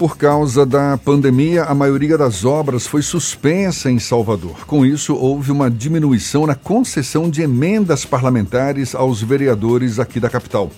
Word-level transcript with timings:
Por 0.00 0.16
causa 0.16 0.64
da 0.64 0.96
pandemia, 0.96 1.64
a 1.64 1.74
maioria 1.74 2.16
das 2.16 2.42
obras 2.42 2.86
foi 2.86 3.02
suspensa 3.02 3.90
em 3.90 3.98
Salvador. 3.98 4.64
Com 4.66 4.86
isso, 4.86 5.14
houve 5.14 5.52
uma 5.52 5.70
diminuição 5.70 6.46
na 6.46 6.54
concessão 6.54 7.28
de 7.28 7.42
emendas 7.42 8.06
parlamentares 8.06 8.94
aos 8.94 9.20
vereadores 9.22 9.98
aqui 9.98 10.18
da 10.18 10.30
capital. 10.30 10.72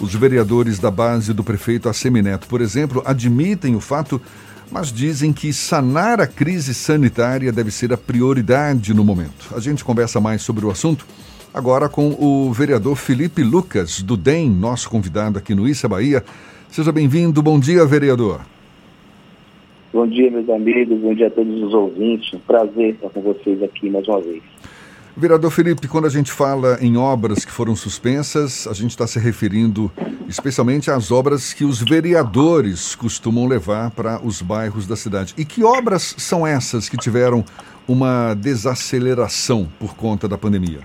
Os 0.00 0.12
vereadores 0.16 0.80
da 0.80 0.90
base 0.90 1.32
do 1.32 1.44
prefeito 1.44 1.88
Assemineto, 1.88 2.48
por 2.48 2.60
exemplo, 2.60 3.04
admitem 3.06 3.76
o 3.76 3.80
fato, 3.80 4.20
mas 4.68 4.92
dizem 4.92 5.32
que 5.32 5.52
sanar 5.52 6.20
a 6.20 6.26
crise 6.26 6.74
sanitária 6.74 7.52
deve 7.52 7.70
ser 7.70 7.92
a 7.92 7.96
prioridade 7.96 8.92
no 8.92 9.04
momento. 9.04 9.54
A 9.54 9.60
gente 9.60 9.84
conversa 9.84 10.20
mais 10.20 10.42
sobre 10.42 10.66
o 10.66 10.72
assunto 10.72 11.06
agora 11.54 11.88
com 11.88 12.16
o 12.18 12.52
vereador 12.52 12.96
Felipe 12.96 13.44
Lucas, 13.44 14.02
do 14.02 14.16
DEM, 14.16 14.50
nosso 14.50 14.90
convidado 14.90 15.38
aqui 15.38 15.54
no 15.54 15.68
Issa 15.68 15.88
Bahia. 15.88 16.24
Seja 16.68 16.90
bem-vindo. 16.90 17.40
Bom 17.40 17.60
dia, 17.60 17.86
vereador. 17.86 18.40
Bom 19.92 20.06
dia, 20.06 20.30
meus 20.30 20.48
amigos, 20.50 20.98
bom 20.98 21.14
dia 21.14 21.28
a 21.28 21.30
todos 21.30 21.62
os 21.62 21.72
ouvintes. 21.72 22.32
Um 22.34 22.40
prazer 22.40 22.94
estar 22.94 23.08
com 23.08 23.20
vocês 23.20 23.62
aqui 23.62 23.88
mais 23.88 24.06
uma 24.08 24.20
vez. 24.20 24.42
Vereador 25.16 25.50
Felipe, 25.50 25.88
quando 25.88 26.06
a 26.06 26.10
gente 26.10 26.30
fala 26.30 26.76
em 26.82 26.96
obras 26.96 27.44
que 27.44 27.52
foram 27.52 27.74
suspensas, 27.74 28.66
a 28.66 28.74
gente 28.74 28.90
está 28.90 29.06
se 29.06 29.18
referindo 29.18 29.90
especialmente 30.28 30.90
às 30.90 31.10
obras 31.10 31.54
que 31.54 31.64
os 31.64 31.80
vereadores 31.80 32.94
costumam 32.94 33.46
levar 33.46 33.92
para 33.92 34.20
os 34.22 34.42
bairros 34.42 34.86
da 34.86 34.96
cidade. 34.96 35.34
E 35.38 35.44
que 35.44 35.64
obras 35.64 36.16
são 36.18 36.46
essas 36.46 36.88
que 36.88 36.96
tiveram 36.96 37.44
uma 37.88 38.34
desaceleração 38.34 39.68
por 39.78 39.96
conta 39.96 40.28
da 40.28 40.36
pandemia? 40.36 40.80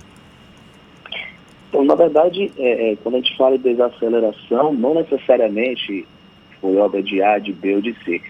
Então, 1.70 1.84
na 1.84 1.96
verdade, 1.96 2.52
é, 2.58 2.92
é, 2.92 2.96
quando 2.98 3.16
a 3.16 3.18
gente 3.18 3.36
fala 3.36 3.58
de 3.58 3.64
desaceleração, 3.64 4.74
não 4.74 4.94
necessariamente 4.94 6.06
foi 6.62 6.78
obra 6.78 7.02
de 7.02 7.22
A, 7.22 7.40
de 7.40 7.52
B 7.52 7.76
ou 7.76 7.82
de 7.82 7.94
C 8.06 8.22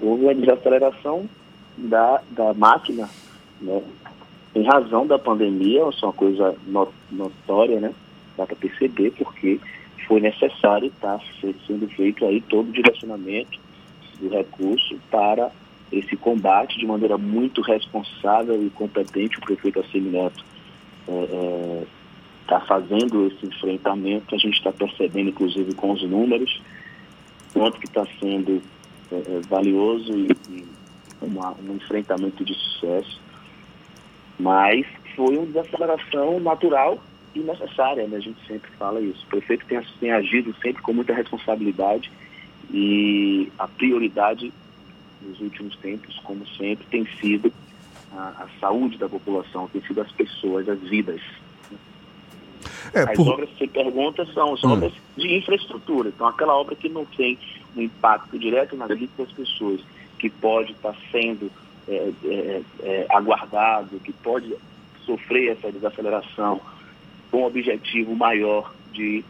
houve 0.00 0.24
uma 0.24 0.34
desaceleração 0.34 1.28
da, 1.76 2.20
da 2.30 2.54
máquina, 2.54 3.08
né? 3.60 3.82
em 4.54 4.62
razão 4.64 5.06
da 5.06 5.18
pandemia, 5.18 5.88
isso 5.88 6.04
é 6.04 6.08
uma 6.08 6.12
coisa 6.12 6.56
notória, 7.10 7.80
né? 7.80 7.92
dá 8.36 8.46
para 8.46 8.56
perceber, 8.56 9.12
porque 9.12 9.60
foi 10.06 10.20
necessário 10.20 10.88
estar 10.88 11.18
tá 11.18 11.24
sendo 11.66 11.88
feito 11.88 12.24
aí 12.24 12.40
todo 12.40 12.68
o 12.68 12.72
direcionamento 12.72 13.58
do 14.20 14.28
recurso 14.28 14.98
para 15.10 15.50
esse 15.92 16.16
combate 16.16 16.78
de 16.78 16.86
maneira 16.86 17.16
muito 17.16 17.60
responsável 17.60 18.64
e 18.64 18.70
competente. 18.70 19.38
O 19.38 19.42
prefeito 19.42 19.80
Assemineto 19.80 20.44
está 21.06 21.12
é, 21.12 21.24
é, 21.24 21.84
tá 22.46 22.60
fazendo 22.60 23.26
esse 23.26 23.46
enfrentamento, 23.46 24.34
a 24.34 24.38
gente 24.38 24.56
está 24.56 24.72
percebendo, 24.72 25.30
inclusive, 25.30 25.74
com 25.74 25.92
os 25.92 26.02
números, 26.02 26.60
quanto 27.52 27.78
que 27.78 27.86
está 27.86 28.06
sendo 28.20 28.62
é, 29.12 29.16
é, 29.16 29.40
valioso 29.48 30.12
e, 30.12 30.28
e 30.50 30.66
uma, 31.20 31.52
um 31.52 31.74
enfrentamento 31.74 32.44
de 32.44 32.54
sucesso, 32.54 33.20
mas 34.38 34.86
foi 35.16 35.36
uma 35.36 35.46
desaceleração 35.46 36.38
natural 36.40 36.98
e 37.34 37.40
necessária, 37.40 38.06
né? 38.06 38.16
a 38.16 38.20
gente 38.20 38.38
sempre 38.46 38.70
fala 38.72 39.00
isso. 39.00 39.24
O 39.26 39.30
prefeito 39.30 39.66
tem, 39.66 39.80
tem 40.00 40.12
agido 40.12 40.54
sempre 40.62 40.82
com 40.82 40.92
muita 40.92 41.12
responsabilidade 41.12 42.10
e 42.70 43.50
a 43.58 43.66
prioridade 43.66 44.52
nos 45.22 45.40
últimos 45.40 45.76
tempos, 45.76 46.18
como 46.20 46.46
sempre, 46.46 46.86
tem 46.86 47.06
sido 47.20 47.52
a, 48.12 48.44
a 48.44 48.48
saúde 48.60 48.98
da 48.98 49.08
população, 49.08 49.68
tem 49.68 49.82
sido 49.82 50.00
as 50.00 50.10
pessoas, 50.12 50.68
as 50.68 50.80
vidas. 50.80 51.20
É, 52.94 53.00
As 53.00 53.16
por... 53.16 53.28
obras 53.28 53.48
que 53.50 53.58
você 53.58 53.66
pergunta 53.66 54.26
são, 54.32 54.56
são 54.56 54.70
hum. 54.70 54.72
obras 54.74 54.92
de 55.16 55.36
infraestrutura. 55.36 56.08
Então, 56.08 56.26
aquela 56.26 56.56
obra 56.56 56.74
que 56.74 56.88
não 56.88 57.04
tem 57.04 57.38
um 57.76 57.82
impacto 57.82 58.38
direto 58.38 58.76
na 58.76 58.86
vida 58.86 59.12
das 59.18 59.32
pessoas, 59.32 59.80
que 60.18 60.28
pode 60.28 60.72
estar 60.72 60.94
sendo 61.12 61.50
é, 61.88 62.12
é, 62.24 62.62
é, 62.82 63.06
aguardado, 63.10 64.00
que 64.00 64.12
pode 64.12 64.54
sofrer 65.06 65.52
essa 65.52 65.72
desaceleração 65.72 66.60
com 67.30 67.42
o 67.42 67.46
objetivo 67.46 68.14
maior 68.14 68.72
de 68.92 69.24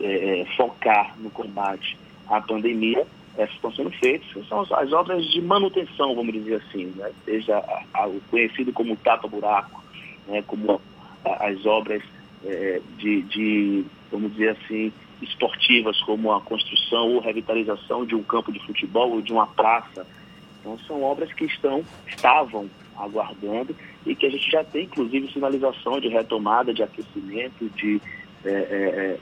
é, 0.00 0.40
é, 0.40 0.44
focar 0.56 1.14
no 1.18 1.30
combate 1.30 1.98
à 2.28 2.40
pandemia, 2.40 3.06
essas 3.36 3.54
estão 3.54 3.72
sendo 3.72 3.90
feitas. 3.90 4.26
São 4.48 4.60
as, 4.60 4.72
as 4.72 4.92
obras 4.92 5.24
de 5.26 5.40
manutenção, 5.40 6.14
vamos 6.14 6.32
dizer 6.32 6.56
assim, 6.56 6.86
né? 6.96 7.10
seja 7.24 7.58
a, 7.58 8.02
a, 8.02 8.06
o 8.06 8.20
conhecido 8.30 8.72
como 8.72 8.96
tapa-buraco, 8.96 9.82
né? 10.26 10.42
como 10.46 10.80
as 11.24 11.66
obras 11.66 12.02
é, 12.44 12.80
de, 12.96 13.22
de, 13.22 13.84
vamos 14.10 14.32
dizer 14.32 14.50
assim, 14.50 14.92
esportivas, 15.22 16.00
como 16.02 16.32
a 16.32 16.40
construção 16.40 17.14
ou 17.14 17.20
revitalização 17.20 18.04
de 18.04 18.14
um 18.14 18.22
campo 18.22 18.52
de 18.52 18.60
futebol 18.66 19.10
ou 19.12 19.22
de 19.22 19.32
uma 19.32 19.46
praça. 19.46 20.06
Então, 20.60 20.78
são 20.86 21.02
obras 21.02 21.32
que 21.32 21.44
estão, 21.44 21.84
estavam 22.06 22.68
aguardando 22.96 23.74
e 24.04 24.14
que 24.14 24.26
a 24.26 24.30
gente 24.30 24.50
já 24.50 24.62
tem, 24.62 24.84
inclusive, 24.84 25.32
sinalização 25.32 26.00
de 26.00 26.08
retomada, 26.08 26.72
de 26.72 26.82
aquecimento, 26.82 27.68
de 27.70 28.00
é, 28.44 28.50
é, 28.50 28.54
é 28.54 29.18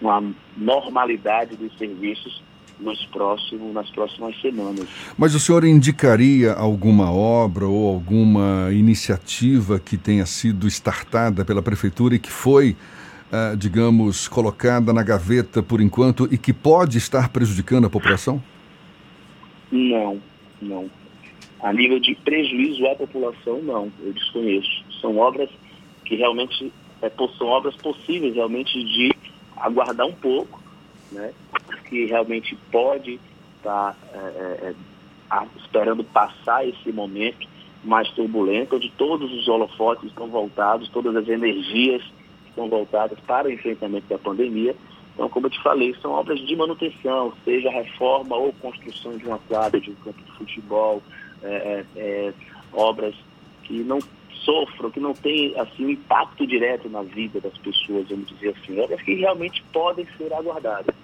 uma 0.00 0.22
normalidade 0.56 1.56
dos 1.56 1.76
serviços 1.76 2.42
nos 2.80 3.04
próximos, 3.06 3.74
nas 3.74 3.90
próximas 3.90 4.40
semanas. 4.40 4.86
Mas 5.16 5.34
o 5.34 5.40
senhor 5.40 5.64
indicaria 5.64 6.52
alguma 6.52 7.12
obra 7.12 7.66
ou 7.66 7.92
alguma 7.92 8.68
iniciativa 8.72 9.78
que 9.78 9.96
tenha 9.96 10.24
sido 10.26 10.66
startada 10.68 11.44
pela 11.44 11.62
prefeitura 11.62 12.14
e 12.14 12.18
que 12.18 12.30
foi, 12.30 12.76
uh, 13.32 13.56
digamos, 13.56 14.28
colocada 14.28 14.92
na 14.92 15.02
gaveta 15.02 15.62
por 15.62 15.80
enquanto 15.80 16.28
e 16.30 16.38
que 16.38 16.52
pode 16.52 16.98
estar 16.98 17.28
prejudicando 17.30 17.86
a 17.86 17.90
população? 17.90 18.42
Não, 19.70 20.20
não. 20.62 20.90
A 21.60 21.72
nível 21.72 21.98
de 21.98 22.14
prejuízo 22.14 22.86
à 22.86 22.94
população, 22.94 23.60
não. 23.62 23.92
Eu 24.00 24.12
desconheço. 24.12 24.84
São 25.00 25.18
obras 25.18 25.50
que 26.04 26.14
realmente 26.14 26.72
é, 27.02 27.10
são 27.36 27.48
obras 27.48 27.76
possíveis 27.76 28.34
realmente 28.34 28.72
de 28.72 29.12
aguardar 29.56 30.06
um 30.06 30.12
pouco, 30.12 30.62
né? 31.12 31.32
Que 31.88 32.06
realmente 32.06 32.56
pode 32.70 33.20
estar 33.56 33.94
tá, 33.94 33.96
é, 34.12 34.18
é, 34.18 34.74
é 35.32 35.46
esperando 35.56 36.04
passar 36.04 36.66
esse 36.66 36.92
momento 36.92 37.46
mais 37.84 38.08
turbulento, 38.10 38.76
onde 38.76 38.90
todos 38.92 39.32
os 39.32 39.48
holofotes 39.48 40.08
estão 40.08 40.28
voltados, 40.28 40.88
todas 40.88 41.14
as 41.16 41.28
energias 41.28 42.02
estão 42.48 42.68
voltadas 42.68 43.18
para 43.20 43.48
o 43.48 43.52
enfrentamento 43.52 44.06
da 44.08 44.18
pandemia. 44.18 44.74
Então, 45.14 45.28
como 45.28 45.46
eu 45.46 45.50
te 45.50 45.62
falei, 45.62 45.94
são 46.00 46.12
obras 46.12 46.38
de 46.40 46.54
manutenção, 46.56 47.32
seja 47.44 47.70
reforma 47.70 48.36
ou 48.36 48.52
construção 48.54 49.16
de 49.16 49.26
uma 49.26 49.38
quadra, 49.38 49.80
de 49.80 49.90
um 49.90 49.94
campo 49.96 50.22
de 50.22 50.32
futebol, 50.32 51.02
é, 51.42 51.84
é, 51.96 52.00
é 52.00 52.34
obras 52.72 53.14
que 53.64 53.82
não 53.84 53.98
sofram, 54.44 54.90
que 54.90 55.00
não 55.00 55.12
têm 55.12 55.58
assim, 55.58 55.86
um 55.86 55.90
impacto 55.90 56.46
direto 56.46 56.88
na 56.88 57.02
vida 57.02 57.40
das 57.40 57.56
pessoas, 57.58 58.08
vamos 58.08 58.28
dizer 58.28 58.54
assim, 58.56 58.80
obras 58.80 59.00
que 59.02 59.14
realmente 59.14 59.62
podem 59.72 60.06
ser 60.16 60.32
aguardadas. 60.32 60.94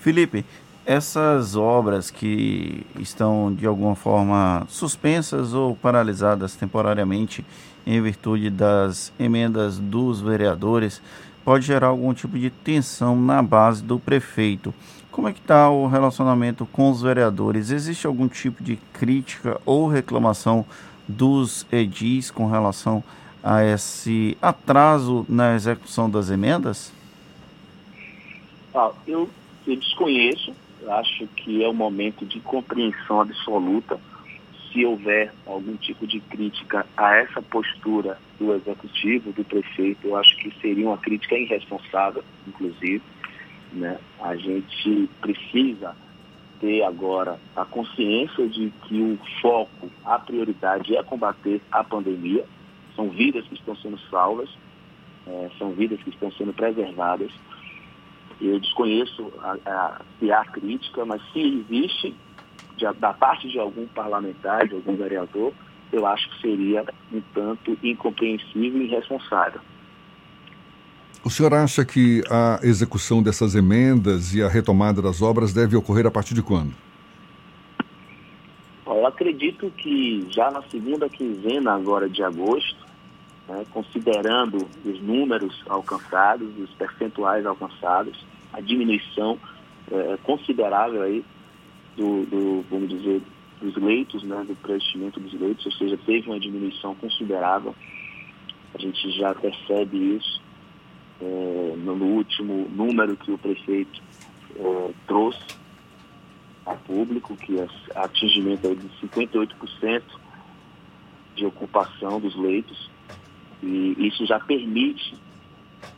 Felipe, 0.00 0.44
essas 0.86 1.54
obras 1.54 2.10
que 2.10 2.86
estão 2.98 3.54
de 3.54 3.66
alguma 3.66 3.94
forma 3.94 4.64
suspensas 4.68 5.52
ou 5.52 5.76
paralisadas 5.76 6.56
temporariamente 6.56 7.44
em 7.86 8.00
virtude 8.00 8.48
das 8.48 9.12
emendas 9.18 9.78
dos 9.78 10.20
vereadores, 10.20 11.02
pode 11.44 11.66
gerar 11.66 11.88
algum 11.88 12.14
tipo 12.14 12.38
de 12.38 12.50
tensão 12.50 13.20
na 13.20 13.42
base 13.42 13.82
do 13.82 13.98
prefeito. 13.98 14.72
Como 15.10 15.28
é 15.28 15.32
que 15.32 15.40
está 15.40 15.68
o 15.68 15.86
relacionamento 15.86 16.64
com 16.66 16.90
os 16.90 17.02
vereadores? 17.02 17.70
Existe 17.70 18.06
algum 18.06 18.28
tipo 18.28 18.62
de 18.62 18.76
crítica 18.92 19.60
ou 19.66 19.88
reclamação 19.88 20.64
dos 21.08 21.66
edis 21.72 22.30
com 22.30 22.46
relação 22.46 23.02
a 23.42 23.64
esse 23.64 24.36
atraso 24.40 25.26
na 25.28 25.54
execução 25.54 26.08
das 26.08 26.30
emendas? 26.30 26.92
Ah, 28.74 28.90
eu 29.06 29.28
eu 29.68 29.76
desconheço, 29.76 30.54
acho 30.88 31.26
que 31.28 31.62
é 31.62 31.68
um 31.68 31.74
momento 31.74 32.24
de 32.24 32.40
compreensão 32.40 33.20
absoluta. 33.20 34.00
Se 34.72 34.84
houver 34.84 35.32
algum 35.46 35.76
tipo 35.76 36.06
de 36.06 36.20
crítica 36.20 36.86
a 36.96 37.16
essa 37.16 37.42
postura 37.42 38.18
do 38.38 38.54
executivo, 38.54 39.32
do 39.32 39.44
prefeito, 39.44 40.08
eu 40.08 40.16
acho 40.16 40.36
que 40.36 40.50
seria 40.60 40.86
uma 40.86 40.98
crítica 40.98 41.36
irresponsável, 41.36 42.24
inclusive. 42.46 43.02
Né? 43.72 43.98
A 44.20 44.36
gente 44.36 45.08
precisa 45.20 45.94
ter 46.60 46.82
agora 46.82 47.38
a 47.54 47.64
consciência 47.64 48.48
de 48.48 48.72
que 48.86 49.00
o 49.00 49.18
foco, 49.40 49.90
a 50.04 50.18
prioridade 50.18 50.96
é 50.96 51.02
combater 51.02 51.60
a 51.70 51.84
pandemia. 51.84 52.44
São 52.96 53.10
vidas 53.10 53.46
que 53.46 53.54
estão 53.54 53.76
sendo 53.76 53.98
salvas, 54.10 54.48
é, 55.26 55.50
são 55.58 55.70
vidas 55.72 56.00
que 56.02 56.10
estão 56.10 56.32
sendo 56.32 56.52
preservadas. 56.52 57.30
Eu 58.40 58.58
desconheço 58.60 59.32
a, 59.42 59.56
a, 59.66 60.00
se 60.18 60.30
há 60.30 60.44
crítica, 60.44 61.04
mas 61.04 61.20
se 61.32 61.40
existe 61.40 62.14
de, 62.76 62.92
da 62.98 63.12
parte 63.12 63.48
de 63.48 63.58
algum 63.58 63.86
parlamentar, 63.88 64.68
de 64.68 64.74
algum 64.74 64.96
vereador, 64.96 65.52
eu 65.92 66.06
acho 66.06 66.28
que 66.30 66.40
seria 66.40 66.84
um 67.12 67.20
tanto 67.34 67.76
incompreensível 67.82 68.80
e 68.82 68.86
irresponsável. 68.86 69.60
O 71.24 71.30
senhor 71.30 71.52
acha 71.52 71.84
que 71.84 72.22
a 72.30 72.60
execução 72.62 73.22
dessas 73.22 73.54
emendas 73.54 74.34
e 74.34 74.42
a 74.42 74.48
retomada 74.48 75.02
das 75.02 75.20
obras 75.20 75.52
deve 75.52 75.76
ocorrer 75.76 76.06
a 76.06 76.10
partir 76.10 76.34
de 76.34 76.42
quando? 76.42 76.72
acredito 79.08 79.70
que 79.76 80.26
já 80.30 80.50
na 80.50 80.62
segunda 80.70 81.08
quinzena 81.08 81.74
agora 81.74 82.08
de 82.08 82.22
agosto, 82.22 82.77
né, 83.48 83.64
considerando 83.72 84.68
os 84.84 85.00
números 85.00 85.62
alcançados, 85.68 86.48
os 86.58 86.70
percentuais 86.70 87.46
alcançados, 87.46 88.18
a 88.52 88.60
diminuição 88.60 89.38
é, 89.90 90.18
considerável 90.22 91.02
aí 91.02 91.24
do, 91.96 92.26
do, 92.26 92.64
vamos 92.70 92.90
dizer, 92.90 93.22
dos 93.60 93.74
leitos, 93.76 94.22
né, 94.22 94.44
do 94.46 94.54
preenchimento 94.56 95.18
dos 95.18 95.32
leitos, 95.32 95.66
ou 95.66 95.72
seja, 95.72 95.98
teve 96.06 96.28
uma 96.28 96.38
diminuição 96.38 96.94
considerável. 96.94 97.74
A 98.74 98.78
gente 98.78 99.10
já 99.12 99.34
percebe 99.34 100.16
isso 100.16 100.40
é, 101.20 101.74
no 101.76 101.94
último 101.94 102.68
número 102.70 103.16
que 103.16 103.32
o 103.32 103.38
prefeito 103.38 104.00
é, 104.56 104.90
trouxe 105.06 105.58
a 106.66 106.74
público, 106.74 107.34
que 107.34 107.58
é 107.58 107.66
atingimento 107.94 108.74
de 108.74 108.88
58% 109.06 110.02
de 111.34 111.46
ocupação 111.46 112.20
dos 112.20 112.36
leitos, 112.36 112.90
e 113.62 114.06
isso 114.06 114.24
já 114.26 114.38
permite 114.40 115.14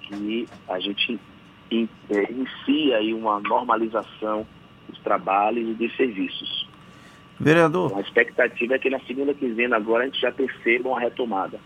que 0.03 0.49
a 0.69 0.79
gente 0.81 1.19
é, 1.71 2.33
inicie 2.33 2.95
aí 2.95 3.15
uma 3.15 3.41
normalização 3.41 4.47
dos 4.89 4.99
trabalhos 5.01 5.69
e 5.69 5.75
dos 5.75 5.97
serviços. 5.97 6.69
Vereador. 7.39 7.97
A 7.97 8.01
expectativa 8.01 8.75
é 8.75 8.79
que 8.79 8.91
na 8.91 9.01
segunda 9.01 9.33
quinzena 9.33 9.77
agora 9.77 10.05
a 10.05 10.07
gente 10.07 10.21
já 10.21 10.31
perceba 10.31 10.91
uma 10.91 11.01
retomada. 11.01 11.59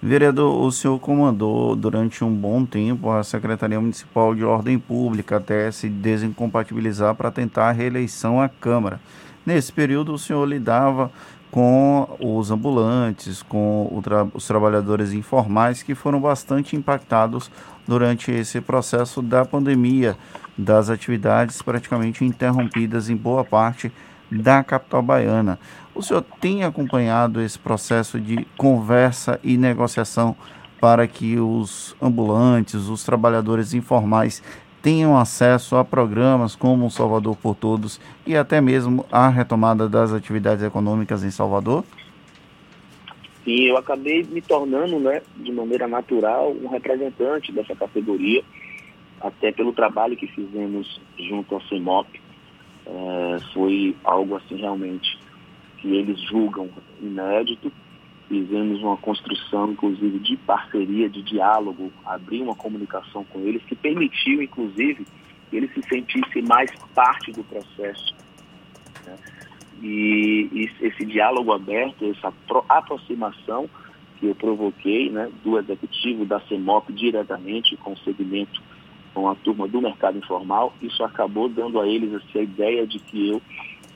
Vereador, 0.00 0.64
o 0.64 0.70
senhor 0.70 0.98
comandou 1.00 1.74
durante 1.74 2.22
um 2.22 2.32
bom 2.32 2.64
tempo 2.64 3.10
a 3.10 3.24
Secretaria 3.24 3.80
Municipal 3.80 4.32
de 4.32 4.44
Ordem 4.44 4.78
Pública 4.78 5.38
até 5.38 5.70
se 5.72 5.88
desincompatibilizar 5.88 7.16
para 7.16 7.32
tentar 7.32 7.68
a 7.68 7.72
reeleição 7.72 8.40
à 8.40 8.48
Câmara. 8.48 9.00
Nesse 9.44 9.72
período, 9.72 10.12
o 10.12 10.18
senhor 10.18 10.46
lidava 10.46 11.10
com 11.50 12.08
os 12.20 12.50
ambulantes, 12.50 13.42
com 13.42 14.00
tra 14.02 14.26
os 14.34 14.46
trabalhadores 14.46 15.12
informais 15.12 15.82
que 15.82 15.94
foram 15.94 16.20
bastante 16.20 16.76
impactados 16.76 17.50
durante 17.86 18.30
esse 18.30 18.60
processo 18.60 19.22
da 19.22 19.44
pandemia, 19.44 20.16
das 20.56 20.90
atividades 20.90 21.62
praticamente 21.62 22.24
interrompidas 22.24 23.08
em 23.08 23.16
boa 23.16 23.44
parte 23.44 23.90
da 24.30 24.62
capital 24.62 25.02
baiana. 25.02 25.58
O 25.94 26.02
senhor 26.02 26.24
tem 26.40 26.64
acompanhado 26.64 27.40
esse 27.40 27.58
processo 27.58 28.20
de 28.20 28.46
conversa 28.56 29.40
e 29.42 29.56
negociação 29.56 30.36
para 30.80 31.06
que 31.06 31.38
os 31.38 31.96
ambulantes, 32.00 32.86
os 32.88 33.02
trabalhadores 33.02 33.74
informais 33.74 34.42
tenham 34.82 35.16
acesso 35.16 35.76
a 35.76 35.84
programas 35.84 36.54
como 36.54 36.90
Salvador 36.90 37.36
por 37.36 37.54
Todos 37.54 38.00
e 38.26 38.36
até 38.36 38.60
mesmo 38.60 39.04
a 39.10 39.28
retomada 39.28 39.88
das 39.88 40.12
atividades 40.12 40.64
econômicas 40.64 41.24
em 41.24 41.30
Salvador? 41.30 41.84
Sim, 43.44 43.62
eu 43.62 43.76
acabei 43.76 44.24
me 44.24 44.42
tornando, 44.42 44.98
né, 44.98 45.22
de 45.36 45.50
maneira 45.52 45.88
natural, 45.88 46.52
um 46.52 46.68
representante 46.68 47.50
dessa 47.50 47.74
categoria, 47.74 48.42
até 49.20 49.50
pelo 49.50 49.72
trabalho 49.72 50.16
que 50.16 50.26
fizemos 50.26 51.00
junto 51.18 51.54
ao 51.54 51.62
CEMOP, 51.62 52.20
é, 52.86 53.38
foi 53.52 53.96
algo 54.04 54.36
assim 54.36 54.56
realmente 54.56 55.18
que 55.78 55.94
eles 55.94 56.20
julgam 56.22 56.68
inédito. 57.00 57.72
Fizemos 58.28 58.82
uma 58.82 58.96
construção, 58.98 59.72
inclusive, 59.72 60.18
de 60.18 60.36
parceria, 60.36 61.08
de 61.08 61.22
diálogo, 61.22 61.90
abrir 62.04 62.42
uma 62.42 62.54
comunicação 62.54 63.24
com 63.24 63.40
eles 63.40 63.62
que 63.62 63.74
permitiu, 63.74 64.42
inclusive, 64.42 65.06
que 65.48 65.56
eles 65.56 65.72
se 65.72 65.82
sentissem 65.88 66.42
mais 66.42 66.70
parte 66.94 67.32
do 67.32 67.42
processo. 67.44 68.14
Né? 69.06 69.16
E, 69.82 70.48
e 70.52 70.86
esse 70.86 71.06
diálogo 71.06 71.52
aberto, 71.52 72.04
essa 72.04 72.32
aproximação 72.68 73.68
que 74.18 74.26
eu 74.26 74.34
provoquei 74.34 75.08
né, 75.10 75.30
do 75.42 75.58
executivo 75.58 76.24
da 76.24 76.40
CEMOP 76.40 76.92
diretamente 76.92 77.76
com 77.76 77.92
o 77.92 77.98
segmento 77.98 78.60
com 79.14 79.28
a 79.28 79.34
turma 79.34 79.66
do 79.66 79.80
mercado 79.80 80.18
informal, 80.18 80.72
isso 80.82 81.02
acabou 81.02 81.48
dando 81.48 81.80
a 81.80 81.88
eles 81.88 82.14
assim, 82.14 82.38
a 82.38 82.42
ideia 82.42 82.86
de 82.86 82.98
que 82.98 83.30
eu 83.30 83.42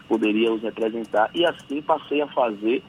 poderia 0.08 0.52
os 0.52 0.62
representar 0.62 1.31
e 1.34 1.44
assim 1.44 1.81
passei 1.81 2.20
a 2.20 2.26
fazer 2.29 2.82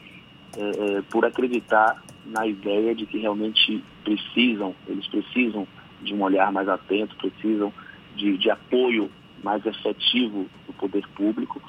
é, 0.58 0.98
é, 0.98 1.02
por 1.04 1.26
acreditar 1.26 2.02
na 2.26 2.46
ideia 2.46 2.94
de 2.96 3.06
que 3.06 3.18
realmente 3.18 3.84
precisam, 4.04 4.76
eles 4.88 5.08
precisam 5.08 5.68
de 6.02 6.14
um 6.14 6.22
olhar 6.22 6.52
mais 6.52 6.68
atento, 6.68 7.16
precisam 7.16 7.74
de, 8.16 8.38
de 8.38 8.50
apoio 8.50 9.10
mais 9.44 9.66
efetivo 9.66 10.48
do 10.68 10.74
poder 10.74 11.08
público. 11.10 11.62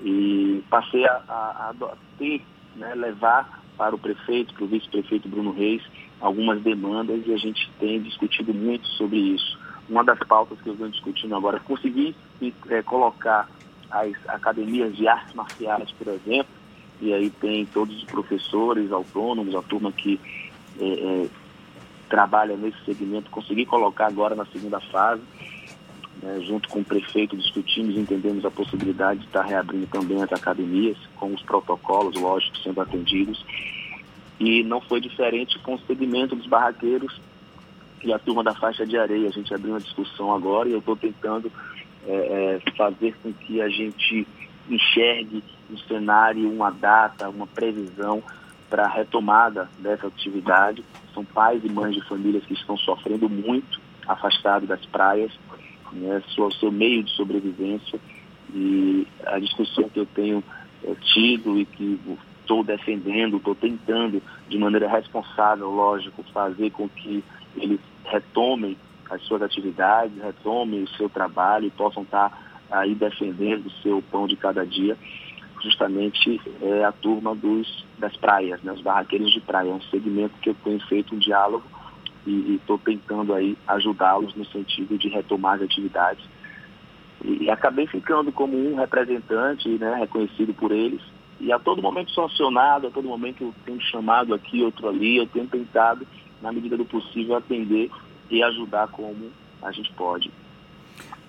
E 0.00 0.62
passei 0.70 1.04
a, 1.06 1.22
a, 1.28 1.70
a 1.70 1.96
ter, 2.18 2.42
né, 2.76 2.94
levar 2.94 3.62
para 3.76 3.94
o 3.94 3.98
prefeito, 3.98 4.54
para 4.54 4.64
o 4.64 4.68
vice-prefeito 4.68 5.28
Bruno 5.28 5.52
Reis, 5.52 5.82
algumas 6.20 6.60
demandas 6.62 7.26
e 7.26 7.32
a 7.32 7.36
gente 7.36 7.70
tem 7.78 8.00
discutido 8.02 8.52
muito 8.52 8.86
sobre 8.88 9.16
isso. 9.16 9.58
Uma 9.88 10.04
das 10.04 10.18
pautas 10.20 10.60
que 10.60 10.68
eu 10.68 10.74
venho 10.74 10.90
discutindo 10.90 11.34
agora, 11.34 11.60
conseguir 11.60 12.14
é, 12.68 12.82
colocar 12.82 13.48
as 13.90 14.12
academias 14.28 14.94
de 14.96 15.08
artes 15.08 15.34
marciais, 15.34 15.90
por 15.92 16.08
exemplo, 16.08 16.57
e 17.00 17.12
aí 17.12 17.30
tem 17.30 17.66
todos 17.66 17.96
os 17.96 18.04
professores 18.04 18.90
autônomos, 18.90 19.54
a 19.54 19.62
turma 19.62 19.92
que 19.92 20.18
é, 20.80 20.84
é, 20.84 21.26
trabalha 22.08 22.56
nesse 22.56 22.84
segmento, 22.84 23.30
conseguir 23.30 23.66
colocar 23.66 24.06
agora 24.06 24.34
na 24.34 24.46
segunda 24.46 24.80
fase, 24.80 25.22
né, 26.22 26.40
junto 26.40 26.68
com 26.68 26.80
o 26.80 26.84
prefeito, 26.84 27.36
discutimos 27.36 27.94
e 27.94 28.00
entendemos 28.00 28.44
a 28.44 28.50
possibilidade 28.50 29.20
de 29.20 29.26
estar 29.26 29.42
reabrindo 29.42 29.86
também 29.86 30.22
as 30.22 30.32
academias, 30.32 30.96
com 31.16 31.32
os 31.32 31.42
protocolos, 31.42 32.20
lógicos, 32.20 32.62
sendo 32.62 32.80
atendidos. 32.80 33.44
E 34.40 34.62
não 34.64 34.80
foi 34.80 35.00
diferente 35.00 35.58
com 35.60 35.74
o 35.74 35.80
segmento 35.80 36.34
dos 36.34 36.46
barraqueiros, 36.46 37.20
e 38.02 38.12
a 38.12 38.18
turma 38.18 38.42
da 38.42 38.54
faixa 38.54 38.86
de 38.86 38.96
areia. 38.96 39.28
A 39.28 39.32
gente 39.32 39.52
abriu 39.52 39.72
uma 39.72 39.80
discussão 39.80 40.32
agora 40.32 40.68
e 40.68 40.72
eu 40.72 40.78
estou 40.78 40.96
tentando 40.96 41.50
é, 42.06 42.60
é, 42.66 42.70
fazer 42.76 43.14
com 43.22 43.32
que 43.32 43.60
a 43.60 43.68
gente 43.68 44.26
enxergue 44.68 45.42
um 45.70 45.76
cenário, 45.78 46.50
uma 46.50 46.70
data, 46.70 47.28
uma 47.28 47.46
previsão 47.46 48.22
para 48.68 48.84
a 48.84 48.88
retomada 48.88 49.68
dessa 49.78 50.06
atividade. 50.06 50.84
São 51.14 51.24
pais 51.24 51.64
e 51.64 51.68
mães 51.68 51.94
de 51.94 52.06
famílias 52.06 52.44
que 52.44 52.54
estão 52.54 52.76
sofrendo 52.76 53.28
muito, 53.28 53.80
afastados 54.06 54.68
das 54.68 54.84
praias, 54.86 55.32
né, 55.92 56.22
seu, 56.34 56.50
seu 56.52 56.70
meio 56.70 57.02
de 57.02 57.10
sobrevivência. 57.12 57.98
E 58.54 59.06
a 59.26 59.38
discussão 59.38 59.88
que 59.88 60.00
eu 60.00 60.06
tenho 60.06 60.42
é, 60.84 60.94
tido 60.94 61.58
e 61.58 61.66
que 61.66 62.00
estou 62.40 62.64
defendendo, 62.64 63.36
estou 63.36 63.54
tentando, 63.54 64.22
de 64.48 64.58
maneira 64.58 64.88
responsável, 64.88 65.68
lógico, 65.70 66.22
fazer 66.32 66.70
com 66.70 66.88
que 66.88 67.22
eles 67.56 67.80
retomem 68.04 68.76
as 69.10 69.22
suas 69.22 69.42
atividades, 69.42 70.16
retomem 70.22 70.82
o 70.82 70.88
seu 70.88 71.08
trabalho 71.08 71.66
e 71.66 71.70
possam 71.70 72.02
estar 72.02 72.47
aí 72.70 72.94
defendendo 72.94 73.66
o 73.66 73.82
seu 73.82 74.02
pão 74.10 74.26
de 74.26 74.36
cada 74.36 74.64
dia, 74.64 74.96
justamente 75.62 76.40
é 76.62 76.84
a 76.84 76.92
turma 76.92 77.34
dos, 77.34 77.84
das 77.98 78.16
praias, 78.16 78.62
né, 78.62 78.72
os 78.72 78.80
barraqueiros 78.80 79.32
de 79.32 79.40
praia. 79.40 79.70
É 79.70 79.74
um 79.74 79.80
segmento 79.82 80.34
que 80.40 80.50
eu 80.50 80.56
tenho 80.62 80.80
feito 80.86 81.14
um 81.14 81.18
diálogo 81.18 81.64
e 82.26 82.56
estou 82.56 82.78
tentando 82.78 83.32
aí 83.34 83.56
ajudá-los 83.66 84.34
no 84.34 84.44
sentido 84.46 84.98
de 84.98 85.08
retomar 85.08 85.56
as 85.56 85.62
atividades. 85.62 86.24
E, 87.24 87.44
e 87.44 87.50
acabei 87.50 87.86
ficando 87.86 88.30
como 88.30 88.56
um 88.56 88.76
representante, 88.76 89.68
né, 89.70 89.94
reconhecido 89.96 90.54
por 90.54 90.70
eles, 90.70 91.02
e 91.40 91.52
a 91.52 91.58
todo 91.58 91.82
momento 91.82 92.10
sou 92.10 92.24
acionado, 92.24 92.88
a 92.88 92.90
todo 92.90 93.08
momento 93.08 93.44
eu 93.44 93.54
tenho 93.64 93.80
chamado 93.80 94.34
aqui, 94.34 94.62
outro 94.62 94.88
ali, 94.88 95.16
eu 95.16 95.26
tenho 95.26 95.46
tentado 95.46 96.06
na 96.42 96.52
medida 96.52 96.76
do 96.76 96.84
possível, 96.84 97.36
atender 97.36 97.90
e 98.30 98.42
ajudar 98.42 98.88
como 98.88 99.30
a 99.62 99.72
gente 99.72 99.92
pode. 99.92 100.30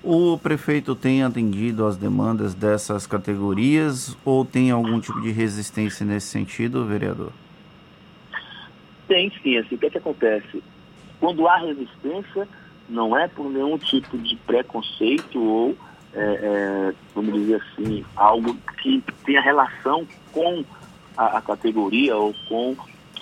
O 0.01 0.38
prefeito 0.38 0.96
tem 0.96 1.24
atendido 1.24 1.86
as 1.86 1.98
demandas 1.98 2.53
dessas 2.53 3.06
categorias 3.06 4.18
ou 4.24 4.46
tem 4.46 4.72
algum 4.72 5.00
tipo 5.00 5.20
de 5.22 5.29
resistência 5.29 6.06
nesse 6.06 6.27
sentido, 6.27 6.86
vereador? 6.86 7.32
Tem 9.08 9.29
sim, 9.44 9.58
assim, 9.58 9.75
o 9.75 9.77
que, 9.77 9.88
é 9.88 9.89
que 9.89 9.98
acontece? 9.98 10.63
Quando 11.20 11.48
há 11.48 11.58
resistência, 11.58 12.48
não 12.88 13.18
é 13.18 13.27
por 13.27 13.50
nenhum 13.50 13.77
tipo 13.77 14.18
de 14.18 14.38
preconceito 14.38 15.38
ou, 15.38 15.77
é, 16.13 16.22
é, 16.22 16.94
vamos 17.13 17.34
dizer 17.34 17.62
assim, 17.62 18.06
algo 18.15 18.56
que 18.82 19.03
tenha 19.25 19.41
relação 19.41 20.08
com 20.32 20.63
a, 21.18 21.39
a 21.39 21.41
categoria 21.41 22.15
ou 22.15 22.34
com 22.48 22.77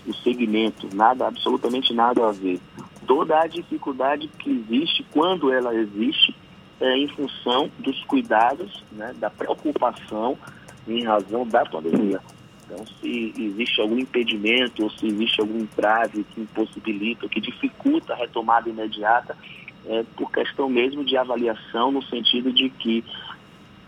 o 0.06 0.14
segmento, 0.14 0.88
nada, 0.94 1.28
absolutamente 1.28 1.92
nada 1.92 2.30
a 2.30 2.32
ver. 2.32 2.60
Toda 3.08 3.40
a 3.40 3.48
dificuldade 3.48 4.28
que 4.40 4.52
existe, 4.52 5.04
quando 5.12 5.52
ela 5.52 5.74
existe, 5.74 6.36
é 6.80 6.98
em 6.98 7.08
função 7.08 7.70
dos 7.80 8.04
cuidados, 8.06 8.84
né, 8.92 9.14
da 9.20 9.30
preocupação 9.30 10.38
em 10.88 11.04
razão 11.04 11.46
da 11.48 11.66
pandemia. 11.66 12.22
Então, 12.66 12.86
se 13.00 13.34
existe 13.38 13.80
algum 13.82 13.98
impedimento 13.98 14.84
ou 14.84 14.90
se 14.92 15.08
existe 15.08 15.40
algum 15.40 15.60
entrave 15.60 16.26
que 16.26 16.42
impossibilita, 16.42 17.30
que 17.30 17.40
dificulta 17.40 18.14
a 18.14 18.18
retomada 18.18 18.70
imediata, 18.70 19.36
é 19.86 20.04
por 20.16 20.30
questão 20.32 20.70
mesmo 20.70 21.04
de 21.04 21.16
avaliação, 21.16 21.92
no 21.92 22.04
sentido 22.04 22.52
de 22.52 22.70
que 22.70 23.04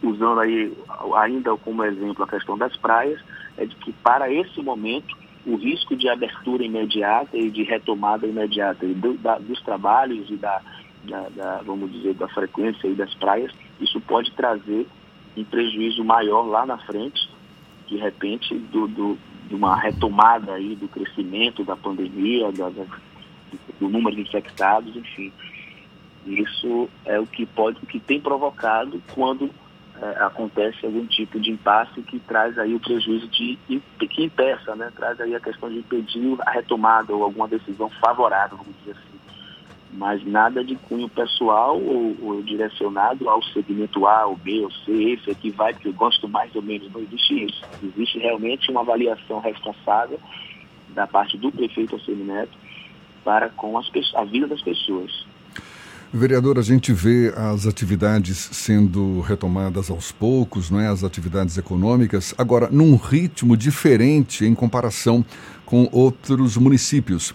usando 0.02 0.40
aí 0.40 0.74
ainda 1.18 1.56
como 1.58 1.84
exemplo 1.84 2.24
a 2.24 2.28
questão 2.28 2.58
das 2.58 2.76
praias, 2.78 3.20
é 3.58 3.66
de 3.66 3.76
que 3.76 3.92
para 3.92 4.32
esse 4.32 4.62
momento 4.62 5.18
o 5.46 5.56
risco 5.56 5.96
de 5.96 6.08
abertura 6.08 6.64
imediata 6.64 7.38
e 7.38 7.50
de 7.50 7.64
retomada 7.64 8.26
imediata 8.26 8.86
dos 9.42 9.62
trabalhos 9.62 10.30
e 10.30 10.36
da, 10.38 10.62
da, 11.04 11.30
da, 11.30 11.62
vamos 11.66 11.92
dizer, 11.92 12.14
da 12.14 12.28
frequência 12.28 12.88
e 12.88 12.96
das 12.96 13.14
praias, 13.16 13.52
isso 13.80 14.00
pode 14.02 14.32
trazer 14.32 14.88
um 15.38 15.44
prejuízo 15.44 16.04
maior 16.04 16.44
lá 16.44 16.66
na 16.66 16.78
frente, 16.78 17.30
de 17.88 17.98
repente, 17.98 18.54
do, 18.56 18.88
do 18.88 19.18
de 19.50 19.56
uma 19.56 19.76
retomada 19.76 20.54
aí 20.54 20.76
do 20.76 20.88
crescimento 20.88 21.64
da 21.64 21.76
pandemia, 21.76 22.52
da, 22.52 22.70
do 22.70 23.90
número 23.90 24.16
de 24.16 24.22
infectados, 24.22 24.96
enfim. 24.96 25.34
Isso 26.26 26.88
é 27.04 27.20
o 27.20 27.26
que 27.26 27.48
pode, 27.48 27.80
o 27.82 27.88
que 27.88 28.00
tem 28.00 28.22
provocado 28.22 29.02
quando 29.14 29.50
é, 30.00 30.24
acontece 30.24 30.86
algum 30.86 31.06
tipo 31.08 31.40
de 31.40 31.52
impasse 31.52 32.00
que 32.04 32.20
traz 32.20 32.60
aí 32.60 32.76
o 32.76 32.80
prejuízo 32.80 33.28
de 33.28 33.58
que 33.98 34.24
impeça, 34.24 34.76
né? 34.76 34.92
Traz 34.96 35.20
aí 35.20 35.34
a 35.36 35.40
questão 35.40 35.70
de 35.70 35.80
impedir 35.80 36.38
a 36.42 36.52
retomada 36.52 37.14
ou 37.14 37.24
alguma 37.24 37.48
decisão 37.48 37.90
favorável, 37.90 38.58
vamos 38.58 38.76
dizer 38.80 38.92
assim. 38.92 39.19
Mas 39.92 40.24
nada 40.26 40.64
de 40.64 40.76
cunho 40.76 41.10
pessoal 41.10 41.82
ou, 41.82 42.16
ou 42.22 42.44
direcionado 42.44 43.28
ao 43.28 43.42
segmento 43.44 44.06
A, 44.06 44.28
ou 44.28 44.38
B, 44.38 44.62
ou 44.62 44.72
C, 44.72 44.92
esse 44.92 45.32
aqui 45.32 45.50
vai, 45.50 45.74
porque 45.74 45.88
eu 45.88 45.94
gosto 45.94 46.28
mais 46.28 46.56
ou 46.56 46.62
menos, 46.62 46.92
não 46.92 47.02
existe 47.02 47.46
isso. 47.46 47.64
Existe 47.84 48.20
realmente 48.20 48.70
uma 48.70 48.82
avaliação 48.82 49.40
responsável 49.40 50.20
da 50.90 51.08
parte 51.08 51.38
do 51.38 51.52
prefeito 51.52 51.96
Alcemir 51.96 52.26
Neto 52.26 52.58
para 53.24 53.50
com 53.50 53.78
as, 53.78 53.90
a 54.16 54.24
vida 54.24 54.48
das 54.48 54.62
pessoas. 54.62 55.26
Vereador, 56.12 56.58
a 56.58 56.64
gente 56.64 56.92
vê 56.92 57.32
as 57.36 57.68
atividades 57.68 58.38
sendo 58.52 59.22
retomadas 59.22 59.92
aos 59.92 60.12
poucos, 60.12 60.72
não 60.72 60.80
é? 60.80 60.88
As 60.88 61.04
atividades 61.04 61.56
econômicas, 61.56 62.34
agora 62.36 62.68
num 62.72 62.96
ritmo 62.96 63.56
diferente 63.56 64.44
em 64.44 64.56
comparação 64.56 65.24
com 65.64 65.88
outros 65.92 66.58
municípios. 66.58 67.32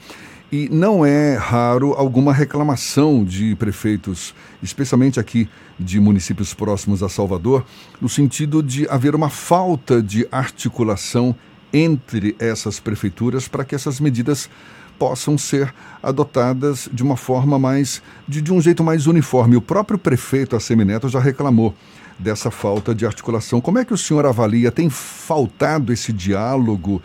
E 0.56 0.68
não 0.70 1.04
é 1.04 1.34
raro 1.34 1.94
alguma 1.94 2.32
reclamação 2.32 3.24
de 3.24 3.56
prefeitos, 3.56 4.32
especialmente 4.62 5.18
aqui 5.18 5.48
de 5.76 5.98
municípios 5.98 6.54
próximos 6.54 7.02
a 7.02 7.08
Salvador, 7.08 7.66
no 8.00 8.08
sentido 8.08 8.62
de 8.62 8.88
haver 8.88 9.16
uma 9.16 9.28
falta 9.28 10.00
de 10.00 10.28
articulação 10.30 11.34
entre 11.72 12.36
essas 12.38 12.78
prefeituras 12.78 13.48
para 13.48 13.64
que 13.64 13.74
essas 13.74 13.98
medidas 13.98 14.48
possam 14.96 15.36
ser 15.36 15.74
adotadas 16.00 16.88
de 16.92 17.02
uma 17.02 17.16
forma 17.16 17.58
mais, 17.58 18.00
de, 18.28 18.40
de 18.40 18.52
um 18.52 18.60
jeito 18.60 18.84
mais 18.84 19.08
uniforme. 19.08 19.56
O 19.56 19.60
próprio 19.60 19.98
prefeito 19.98 20.54
Assemineto 20.54 21.08
já 21.08 21.18
reclamou 21.18 21.74
dessa 22.16 22.48
falta 22.48 22.94
de 22.94 23.04
articulação. 23.04 23.60
Como 23.60 23.80
é 23.80 23.84
que 23.84 23.92
o 23.92 23.98
senhor 23.98 24.24
avalia? 24.24 24.70
Tem 24.70 24.88
faltado 24.88 25.92
esse 25.92 26.12
diálogo? 26.12 27.02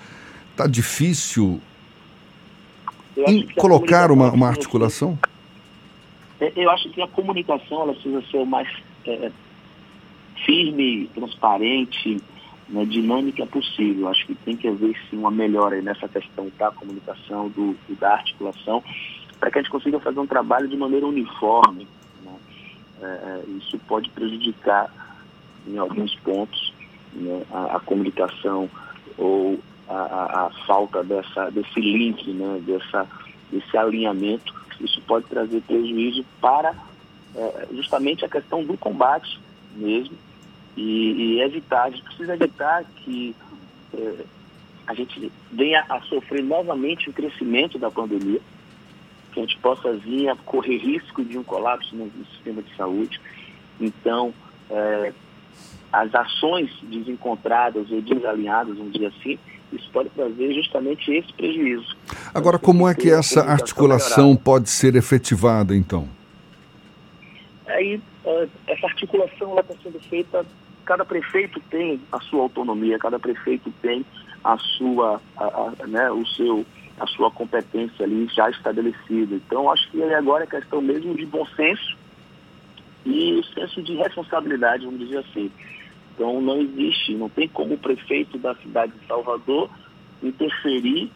Está 0.52 0.68
difícil 0.68 1.60
em 3.28 3.48
colocar 3.56 4.12
uma, 4.12 4.32
uma 4.32 4.48
articulação? 4.48 5.18
É, 6.40 6.52
eu 6.56 6.70
acho 6.70 6.90
que 6.90 7.02
a 7.02 7.08
comunicação 7.08 7.82
ela 7.82 7.94
precisa 7.94 8.22
ser 8.32 8.46
mais 8.46 8.68
é, 9.06 9.32
firme, 10.46 11.10
transparente, 11.14 12.22
né, 12.70 12.86
dinâmica 12.86 13.46
possível. 13.46 14.08
Acho 14.08 14.26
que 14.26 14.36
tem 14.36 14.56
que 14.56 14.68
haver 14.68 14.96
sim 15.10 15.18
uma 15.18 15.32
melhora 15.32 15.82
nessa 15.82 16.08
questão 16.08 16.52
da 16.58 16.72
comunicação, 16.72 17.50
do, 17.50 17.76
da 18.00 18.14
articulação, 18.14 18.84
para 19.40 19.52
que 19.52 19.60
a 19.60 19.62
gente 19.62 19.72
consiga 19.72 20.00
fazer 20.00 20.20
um 20.20 20.28
trabalho 20.28 20.68
de 20.68 20.78
maneira 20.78 21.06
uniforme. 21.06 21.88
Né? 22.24 22.36
É, 23.02 23.06
é 23.06 23.44
isso 23.58 23.78
pode 23.88 24.10
prejudicar 24.10 24.92
em 25.68 25.78
alguns 25.78 26.16
pontos 26.16 26.74
né, 27.14 27.44
a, 27.52 27.78
a, 27.78 27.80
comunicação 27.80 28.70
ou 29.18 29.60
a, 29.90 29.94
a, 29.94 30.46
a, 30.46 30.50
falta 30.66 31.04
dessa, 31.04 31.50
desse 31.50 31.80
link, 31.80 32.32
né, 32.32 32.62
dessa, 32.66 33.08
desse 33.52 33.78
alinhamento. 33.78 34.54
Isso 34.80 35.02
pode 35.02 35.26
trazer 35.26 35.62
prejuízo 35.62 36.24
para 36.40 36.74
é, 37.36 37.68
justamente 37.74 38.24
a 38.24 38.30
questão 38.30 38.64
do 38.64 38.78
combate 38.78 39.40
mesmo 39.76 40.16
e, 40.80 41.12
e 41.36 41.42
evitar, 41.42 41.84
a 41.84 41.90
gente 41.90 42.04
precisa 42.04 42.34
evitar 42.36 42.86
que 42.86 43.36
é, 43.94 44.26
a 44.88 44.94
gente 44.94 45.32
venha 45.52 45.86
a 45.90 46.02
sofrer 46.02 46.44
novamente 46.44 47.10
o 47.10 47.14
crescimento 47.14 47.78
da 47.78 47.92
pandemia, 47.92 48.40
que 49.32 49.40
a 49.40 49.44
gente 49.44 49.58
possa 49.60 49.94
vir 49.94 50.30
a 50.30 50.36
correr 50.36 50.78
risco 50.78 51.24
de 51.24 51.38
um 51.38 51.44
colapso 51.44 51.96
no, 51.96 52.10
sistema 52.32 52.62
de 52.62 52.76
saúde. 52.76 53.20
Então, 53.80 54.34
é, 54.70 55.14
as 55.92 56.14
ações 56.14 56.70
desencontradas 56.84 57.90
ou 57.92 58.02
desalinhadas, 58.02 58.78
vamos 58.78 58.94
dizer 58.94 59.08
assim, 59.08 59.40
isso 59.72 59.90
pode 59.92 60.10
trazer 60.10 60.54
justamente 60.54 61.12
esse 61.12 61.32
prejuízo. 61.34 61.96
Agora, 62.34 62.58
como 62.58 62.88
é 62.88 62.94
que 62.94 63.10
essa 63.10 63.42
articulação 63.42 64.26
melhorada. 64.26 64.44
pode 64.44 64.70
ser 64.70 64.96
efetivada, 64.96 65.76
então? 65.76 66.08
Aí, 67.68 68.02
essa 68.68 68.88
articulação 68.88 69.60
está 69.60 69.74
sendo 69.84 70.00
feita 70.02 70.46
cada 70.90 71.06
prefeito 71.06 71.60
tem 71.70 72.02
a 72.12 72.20
sua 72.20 72.42
autonomia, 72.42 72.98
cada 72.98 73.20
prefeito 73.20 73.72
tem 73.80 74.04
a 74.44 74.58
sua, 74.58 75.22
a, 75.38 75.46
a, 75.46 75.88
né, 75.88 76.10
o 76.10 76.26
seu, 76.26 76.66
a 77.00 77.06
sua 77.06 77.30
competência 77.30 78.04
ali 78.04 78.28
já 78.34 78.50
estabelecida. 78.50 79.36
Então, 79.36 79.70
acho 79.72 79.88
que 79.92 80.02
agora 80.02 80.46
é 80.46 80.48
questão 80.48 80.82
mesmo 80.82 81.14
de 81.14 81.28
bom 81.28 81.46
senso 81.56 81.96
e 83.06 83.34
o 83.34 83.44
senso 83.44 83.84
de 83.84 83.98
responsabilidade, 83.98 84.84
vamos 84.84 85.02
dizer 85.02 85.20
assim. 85.20 85.52
Então, 86.20 86.42
não 86.42 86.60
existe, 86.60 87.14
não 87.14 87.30
tem 87.30 87.48
como 87.48 87.76
o 87.76 87.78
prefeito 87.78 88.38
da 88.38 88.54
cidade 88.56 88.92
de 88.92 89.08
Salvador 89.08 89.70
interferir 90.22 91.10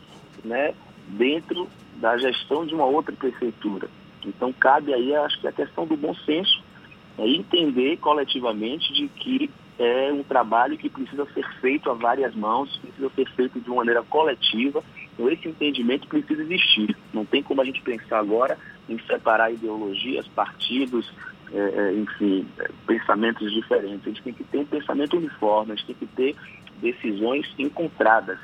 né, 0.46 0.74
dentro 1.10 1.68
da 1.98 2.16
gestão 2.18 2.66
de 2.66 2.74
uma 2.74 2.86
outra 2.86 3.14
prefeitura. 3.14 3.90
Então, 4.26 4.54
cabe 4.54 4.94
aí, 4.94 5.14
acho 5.14 5.42
que 5.42 5.48
a 5.50 5.52
questão 5.52 5.86
do 5.86 5.98
bom 5.98 6.16
senso, 6.16 6.64
é 7.18 7.28
entender 7.28 7.98
coletivamente 7.98 8.94
de 8.94 9.10
que 9.10 9.50
é 9.78 10.10
um 10.14 10.24
trabalho 10.24 10.78
que 10.78 10.88
precisa 10.88 11.26
ser 11.34 11.46
feito 11.60 11.92
a 11.92 11.94
várias 11.94 12.34
mãos, 12.34 12.74
precisa 12.78 13.10
ser 13.14 13.30
feito 13.32 13.60
de 13.60 13.68
uma 13.68 13.78
maneira 13.78 14.04
coletiva. 14.04 14.82
Então, 15.14 15.30
esse 15.30 15.50
entendimento 15.50 16.08
precisa 16.08 16.44
existir. 16.44 16.96
Não 17.14 17.26
tem 17.26 17.44
como 17.44 17.60
a 17.60 17.66
gente 17.66 17.82
pensar 17.82 18.20
agora 18.20 18.58
em 18.88 18.98
separar 19.00 19.52
ideologias, 19.52 20.26
partidos, 20.30 21.12
é, 21.54 21.60
é 21.60 21.94
enfim, 21.94 22.48
pensamentos 22.88 23.52
diferentes. 23.52 24.02
A 24.06 24.10
gente 24.10 24.24
tem 24.24 24.34
que 24.34 24.44
ter 24.44 24.66
pensamento 24.66 25.18
uniforme, 25.18 25.74
a 25.74 25.76
gente 25.76 25.88
tem 25.88 25.96
que 25.96 26.08
ter 26.08 26.36
decisões 26.82 27.48
encontradas. 27.58 28.40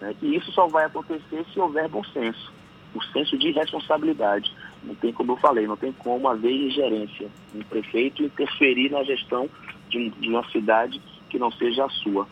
Né? 0.00 0.14
E 0.22 0.36
isso 0.36 0.50
só 0.52 0.66
vai 0.66 0.86
acontecer 0.86 1.44
se 1.52 1.60
houver 1.60 1.88
bom 1.88 2.02
senso, 2.04 2.52
o 2.94 3.02
senso 3.04 3.36
de 3.38 3.50
responsabilidade. 3.52 4.52
Não 4.82 4.94
tem 4.94 5.12
como 5.12 5.32
eu 5.32 5.36
falei, 5.36 5.66
não 5.66 5.76
tem 5.76 5.92
como 5.92 6.28
haver 6.28 6.52
ingerência. 6.52 7.28
Um 7.54 7.62
prefeito 7.62 8.22
interferir 8.22 8.90
na 8.90 9.02
gestão 9.02 9.48
de, 9.88 10.10
de 10.10 10.28
uma 10.28 10.44
cidade 10.50 11.00
que 11.30 11.38
não 11.38 11.50
seja 11.52 11.84
a 11.84 11.90
sua. 11.90 12.26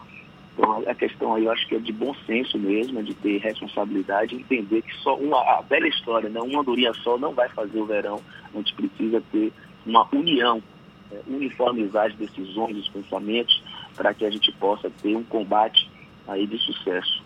Então 0.54 0.82
a 0.86 0.94
questão 0.94 1.34
aí 1.34 1.44
eu 1.44 1.50
acho 1.50 1.66
que 1.66 1.76
é 1.76 1.78
de 1.78 1.92
bom 1.92 2.14
senso 2.26 2.58
mesmo, 2.58 2.98
é 2.98 3.02
de 3.02 3.14
ter 3.14 3.38
responsabilidade, 3.38 4.36
entender 4.36 4.82
que 4.82 4.94
só 4.98 5.16
uma 5.16 5.38
a 5.38 5.62
velha 5.62 5.88
história, 5.88 6.28
né? 6.28 6.40
uma 6.40 6.60
andorinha 6.60 6.92
só 6.94 7.16
não 7.16 7.32
vai 7.32 7.48
fazer 7.48 7.80
o 7.80 7.86
verão. 7.86 8.20
A 8.52 8.58
gente 8.58 8.74
precisa 8.74 9.22
ter 9.32 9.52
uma 9.86 10.06
união, 10.12 10.62
é, 11.10 11.20
uniformizar 11.26 12.06
as 12.06 12.14
decisões, 12.14 12.76
os 12.76 12.88
pensamentos, 12.88 13.62
para 13.94 14.14
que 14.14 14.24
a 14.24 14.30
gente 14.30 14.50
possa 14.52 14.90
ter 15.02 15.16
um 15.16 15.24
combate 15.24 15.88
aí 16.26 16.46
de 16.46 16.58
sucesso. 16.58 17.22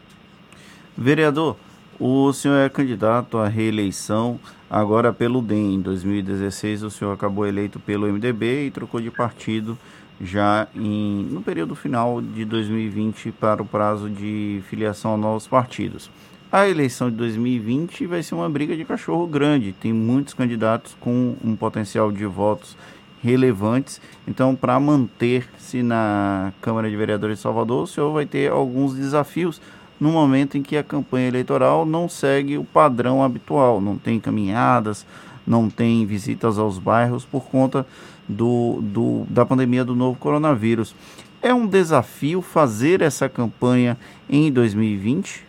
Vereador, 0.97 1.57
o 1.99 2.33
senhor 2.33 2.57
é 2.57 2.69
candidato 2.69 3.39
à 3.39 3.49
reeleição 3.49 4.41
agora 4.69 5.13
pelo 5.13 5.41
DEM. 5.41 5.75
Em 5.75 5.81
2016 5.81 6.83
o 6.83 6.91
senhor 6.91 7.13
acabou 7.13 7.47
eleito 7.47 7.79
pelo 7.81 8.07
MDB 8.07 8.67
e 8.67 8.71
trocou 8.71 9.01
de 9.01 9.11
partido 9.11 9.79
já 10.21 10.67
em, 10.75 11.29
no 11.31 11.43
período 11.43 11.75
final 11.75 12.21
de 12.23 12.45
2020 12.45 13.33
para 13.33 13.63
o 13.63 13.67
prazo 13.67 14.09
de 14.09 14.63
filiação 14.69 15.15
a 15.15 15.17
novos 15.17 15.47
partidos. 15.47 16.11
A 16.51 16.69
eleição 16.69 17.11
de 17.11 17.17
2020 17.17 18.07
vai 18.07 18.23
ser 18.23 18.37
uma 18.37 18.49
briga 18.49 18.77
de 18.77 18.85
cachorro 18.85 19.27
grande, 19.27 19.73
tem 19.73 19.93
muitos 19.93 20.33
candidatos 20.33 20.97
com 21.01 21.35
um 21.45 21.57
potencial 21.57 22.13
de 22.13 22.25
votos 22.25 22.77
relevantes. 23.21 24.01
Então, 24.29 24.55
para 24.55 24.79
manter-se 24.79 25.83
na 25.83 26.53
Câmara 26.61 26.89
de 26.89 26.97
Vereadores 26.97 27.39
de 27.39 27.43
Salvador, 27.43 27.83
o 27.83 27.87
senhor 27.87 28.13
vai 28.13 28.27
ter 28.27 28.49
alguns 28.49 28.95
desafios 28.95 29.61
no 29.99 30.13
momento 30.13 30.57
em 30.57 30.63
que 30.63 30.77
a 30.77 30.85
campanha 30.85 31.27
eleitoral 31.27 31.85
não 31.85 32.09
segue 32.09 32.57
o 32.57 32.65
padrão 32.65 33.25
habitual, 33.25 33.81
não 33.81 33.99
tem 33.99 34.21
caminhadas, 34.21 35.05
não 35.45 35.69
tem 35.69 36.07
visitas 36.07 36.59
aos 36.59 36.79
bairros 36.79 37.25
por 37.25 37.47
conta 37.47 37.85
do, 38.29 38.79
do, 38.83 39.27
da 39.29 39.45
pandemia 39.45 39.85
do 39.85 39.97
novo 39.97 40.17
coronavírus. 40.17 40.95
É 41.43 41.53
um 41.53 41.67
desafio 41.67 42.41
fazer 42.41 43.03
essa 43.03 43.29
campanha 43.29 43.99
em 44.31 44.53
2020? 44.53 45.46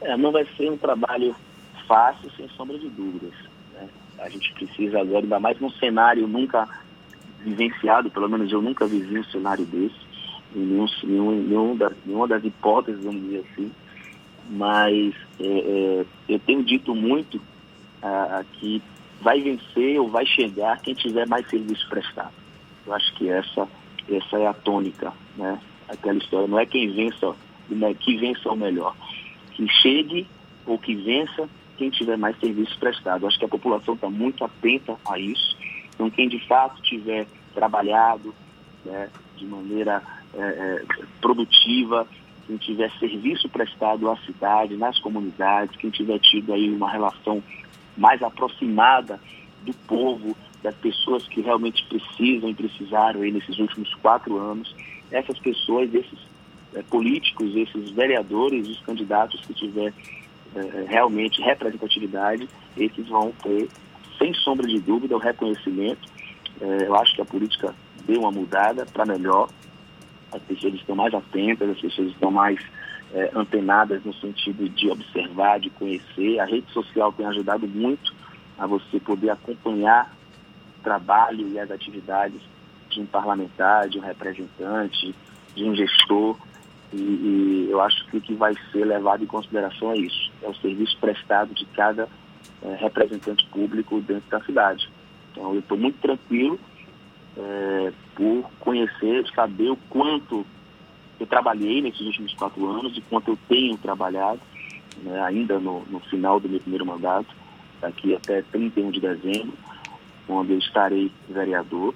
É, 0.00 0.16
não 0.16 0.30
vai 0.30 0.46
ser 0.56 0.70
um 0.70 0.76
trabalho 0.76 1.34
fácil, 1.86 2.30
sem 2.36 2.48
sombra 2.50 2.78
de 2.78 2.88
dúvidas. 2.88 3.32
Né? 3.74 3.88
A 4.18 4.28
gente 4.28 4.52
precisa 4.52 5.00
agora, 5.00 5.24
ainda 5.24 5.40
mais 5.40 5.58
num 5.60 5.70
cenário 5.70 6.26
nunca 6.28 6.68
vivenciado, 7.40 8.10
pelo 8.10 8.28
menos 8.28 8.50
eu 8.52 8.60
nunca 8.60 8.86
vivi 8.86 9.18
um 9.18 9.24
cenário 9.24 9.64
desse, 9.64 9.94
em 10.54 10.60
nenhum, 10.60 10.86
nenhum, 11.04 11.42
nenhum 11.42 11.76
das, 11.76 11.92
nenhuma 12.04 12.28
das 12.28 12.44
hipóteses, 12.44 13.02
vamos 13.04 13.22
dizer 13.22 13.44
assim, 13.50 13.72
mas 14.50 15.14
é, 15.40 15.46
é, 15.46 16.06
eu 16.28 16.38
tenho 16.40 16.62
dito 16.64 16.94
muito 16.94 17.40
ah, 18.02 18.44
que 18.54 18.82
vai 19.20 19.40
vencer 19.40 20.00
ou 20.00 20.08
vai 20.08 20.24
chegar 20.24 20.80
quem 20.80 20.94
tiver 20.94 21.26
mais 21.26 21.48
serviço 21.48 21.88
prestado. 21.88 22.32
Eu 22.86 22.94
acho 22.94 23.14
que 23.14 23.28
essa, 23.28 23.68
essa 24.08 24.38
é 24.38 24.46
a 24.46 24.54
tônica, 24.54 25.12
né? 25.36 25.58
Aquela 25.88 26.18
história, 26.18 26.46
não 26.46 26.58
é 26.58 26.66
quem 26.66 26.90
vença, 26.90 27.34
não 27.68 27.88
é 27.88 27.94
que 27.94 28.16
vença 28.16 28.48
o 28.50 28.56
melhor. 28.56 28.94
Que 29.58 29.68
chegue 29.68 30.24
ou 30.64 30.78
que 30.78 30.94
vença 30.94 31.48
quem 31.76 31.90
tiver 31.90 32.16
mais 32.16 32.38
serviço 32.38 32.78
prestado. 32.78 33.26
Acho 33.26 33.38
que 33.38 33.44
a 33.44 33.48
população 33.48 33.94
está 33.94 34.08
muito 34.08 34.44
atenta 34.44 34.96
a 35.04 35.18
isso. 35.18 35.56
Então, 35.94 36.08
quem 36.08 36.28
de 36.28 36.38
fato 36.46 36.80
tiver 36.82 37.26
trabalhado 37.52 38.32
né, 38.84 39.10
de 39.36 39.44
maneira 39.44 40.00
é, 40.32 40.40
é, 40.40 40.84
produtiva, 41.20 42.06
quem 42.46 42.56
tiver 42.56 42.90
serviço 42.98 43.48
prestado 43.48 44.08
à 44.08 44.16
cidade, 44.18 44.76
nas 44.76 44.98
comunidades, 45.00 45.76
quem 45.76 45.90
tiver 45.90 46.20
tido 46.20 46.52
aí 46.52 46.70
uma 46.70 46.90
relação 46.90 47.42
mais 47.96 48.22
aproximada 48.22 49.20
do 49.64 49.74
povo, 49.88 50.36
das 50.62 50.74
pessoas 50.76 51.26
que 51.26 51.40
realmente 51.40 51.84
precisam 51.86 52.48
e 52.48 52.54
precisaram 52.54 53.22
aí 53.22 53.32
nesses 53.32 53.58
últimos 53.58 53.92
quatro 53.96 54.38
anos, 54.38 54.74
essas 55.10 55.38
pessoas, 55.38 55.92
esses 55.92 56.27
é, 56.74 56.82
políticos, 56.82 57.54
esses 57.56 57.90
vereadores, 57.90 58.68
os 58.68 58.80
candidatos 58.80 59.40
que 59.46 59.54
tiver 59.54 59.92
é, 60.54 60.84
realmente 60.88 61.40
representatividade, 61.40 62.48
esses 62.76 63.08
vão 63.08 63.32
ter, 63.42 63.68
sem 64.18 64.34
sombra 64.34 64.66
de 64.66 64.78
dúvida, 64.80 65.16
o 65.16 65.18
reconhecimento. 65.18 66.08
É, 66.60 66.86
eu 66.86 66.94
acho 66.96 67.14
que 67.14 67.22
a 67.22 67.24
política 67.24 67.74
deu 68.06 68.20
uma 68.20 68.30
mudada 68.30 68.86
para 68.86 69.06
melhor, 69.06 69.48
as 70.32 70.42
pessoas 70.42 70.74
estão 70.74 70.94
mais 70.94 71.14
atentas, 71.14 71.70
as 71.70 71.80
pessoas 71.80 72.08
estão 72.08 72.30
mais 72.30 72.58
antenadas 73.34 74.04
no 74.04 74.12
sentido 74.12 74.68
de 74.68 74.90
observar, 74.90 75.58
de 75.58 75.70
conhecer. 75.70 76.38
A 76.40 76.44
rede 76.44 76.70
social 76.72 77.10
tem 77.10 77.24
ajudado 77.24 77.66
muito 77.66 78.12
a 78.58 78.66
você 78.66 79.00
poder 79.00 79.30
acompanhar 79.30 80.14
o 80.78 80.82
trabalho 80.82 81.48
e 81.48 81.58
as 81.58 81.70
atividades 81.70 82.38
de 82.90 83.00
um 83.00 83.06
parlamentar, 83.06 83.88
de 83.88 83.98
um 83.98 84.02
representante, 84.02 85.14
de 85.54 85.64
um 85.64 85.74
gestor. 85.74 86.36
E, 86.92 86.96
e 86.96 87.68
eu 87.70 87.80
acho 87.80 88.06
que 88.06 88.16
o 88.16 88.20
que 88.20 88.34
vai 88.34 88.54
ser 88.72 88.84
levado 88.84 89.22
em 89.22 89.26
consideração 89.26 89.92
é 89.92 89.98
isso: 89.98 90.30
é 90.42 90.48
o 90.48 90.54
serviço 90.54 90.96
prestado 90.98 91.54
de 91.54 91.64
cada 91.66 92.08
é, 92.62 92.74
representante 92.76 93.46
público 93.46 94.00
dentro 94.00 94.28
da 94.30 94.40
cidade. 94.44 94.88
Então, 95.32 95.52
eu 95.52 95.60
estou 95.60 95.76
muito 95.76 96.00
tranquilo 96.00 96.58
é, 97.36 97.92
por 98.14 98.50
conhecer, 98.58 99.26
saber 99.34 99.70
o 99.70 99.76
quanto 99.88 100.44
eu 101.20 101.26
trabalhei 101.26 101.82
nesses 101.82 102.00
últimos 102.00 102.32
quatro 102.34 102.66
anos 102.66 102.96
e 102.96 103.00
quanto 103.02 103.32
eu 103.32 103.38
tenho 103.48 103.76
trabalhado, 103.76 104.40
né, 105.02 105.20
ainda 105.22 105.58
no, 105.58 105.84
no, 105.86 106.00
final 106.00 106.38
do 106.38 106.48
meu 106.48 106.60
primeiro 106.60 106.86
mandato, 106.86 107.28
daqui 107.80 108.14
até 108.14 108.42
31 108.42 108.90
de 108.90 109.00
dezembro, 109.00 109.52
onde 110.28 110.52
eu 110.52 110.58
estarei 110.58 111.10
vereador. 111.28 111.94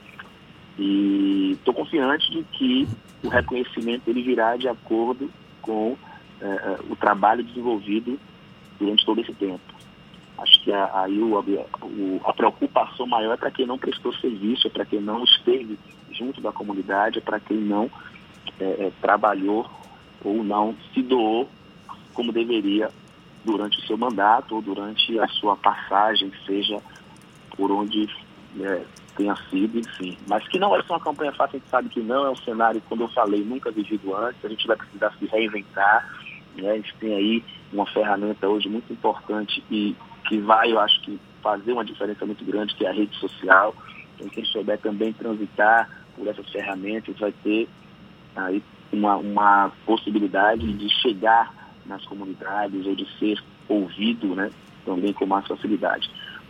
E 0.79 1.53
estou 1.53 1.75
confiante 1.75 2.31
de 2.31 2.43
que 2.45 2.89
o 3.23 3.29
reconhecimento 3.29 4.09
ele 4.09 4.23
virá 4.23 4.57
de 4.57 4.69
acordo 4.69 5.31
com 5.61 5.97
é, 6.41 6.45
é 6.45 6.79
o 6.91 6.97
trabalho 6.97 7.45
desenvolvido 7.45 8.19
durante 8.79 9.05
todo 9.05 9.21
esse 9.21 9.33
tempo. 9.35 9.61
Acho 10.39 10.65
que 10.65 10.73
aí 10.73 11.19
o, 11.21 11.39
o, 11.39 12.21
a 12.25 12.33
preocupação 12.33 13.07
maior 13.07 13.35
é 13.35 13.37
para 13.37 13.51
quem 13.51 13.67
não 13.67 13.79
prestou 13.79 14.13
serviço, 14.15 14.67
é 14.67 14.71
para 14.71 14.85
quem 14.85 15.01
não 15.01 15.23
esteve 15.23 15.79
junto 16.11 16.41
da 16.41 16.51
comunidade, 16.51 17.19
é 17.19 17.21
para 17.21 17.39
quem 17.39 17.59
não 17.59 17.91
é, 18.59 18.91
trabalhou 19.01 19.71
ou 20.25 20.43
não 20.43 20.75
se 20.93 21.03
doou 21.03 21.49
como 22.13 22.33
deveria 22.33 22.91
durante 23.45 23.79
o 23.79 23.87
seu 23.87 23.97
mandato 23.97 24.55
ou 24.55 24.63
durante 24.63 25.19
a 25.19 25.29
sua 25.29 25.57
passagem, 25.57 26.33
seja 26.47 26.81
por 27.57 27.71
onde 27.71 28.09
é, 28.61 28.85
tenha 29.17 29.37
sido, 29.49 29.79
enfim. 29.79 30.17
Mas 30.27 30.47
que 30.49 30.59
não 30.59 30.71
vai 30.71 30.83
ser 30.83 30.93
uma 30.93 31.01
campanha 31.01 31.33
fácil, 31.33 31.57
a 31.57 31.59
gente 31.59 31.71
sabe 31.71 31.89
que 31.89 32.01
não, 32.01 32.27
é 32.27 32.31
um 32.31 32.37
cenário, 32.37 32.83
como 32.89 33.05
eu 33.05 33.09
falei, 33.09 33.43
nunca 33.45 33.71
vivido 33.71 34.15
antes, 34.15 34.45
a 34.45 34.49
gente 34.49 34.67
vai 34.67 34.77
precisar 34.77 35.13
se 35.19 35.27
reinventar. 35.27 36.09
Né? 36.57 36.71
A 36.71 36.77
gente 36.77 36.95
tem 36.97 37.15
aí 37.15 37.45
uma 37.73 37.87
ferramenta 37.87 38.49
hoje 38.49 38.69
muito 38.69 38.93
importante 38.93 39.63
e 39.71 39.97
que 40.29 40.39
vai, 40.39 40.73
eu 40.73 40.79
acho 40.79 41.01
que, 41.03 41.19
fazer 41.43 41.73
uma 41.73 41.85
diferença 41.85 42.25
muito 42.25 42.45
grande, 42.45 42.75
que 42.75 42.87
é 42.87 42.89
a 42.89 42.93
rede 42.93 43.15
social. 43.17 43.75
Então, 44.15 44.29
quem 44.29 44.45
souber 44.45 44.79
também 44.79 45.13
transitar 45.13 45.91
por 46.17 46.29
essas 46.29 46.49
ferramentas 46.51 47.19
vai 47.19 47.33
ter 47.43 47.69
aí 48.37 48.63
uma, 48.93 49.17
uma 49.17 49.73
possibilidade 49.85 50.73
de 50.73 50.89
chegar 51.01 51.53
nas 51.85 52.05
comunidades 52.05 52.87
ou 52.87 52.95
de 52.95 53.07
ser 53.19 53.43
ouvido 53.69 54.35
né, 54.37 54.51
também 54.85 55.13
com 55.13 55.27
mais 55.27 55.47
facilidade. 55.47 56.09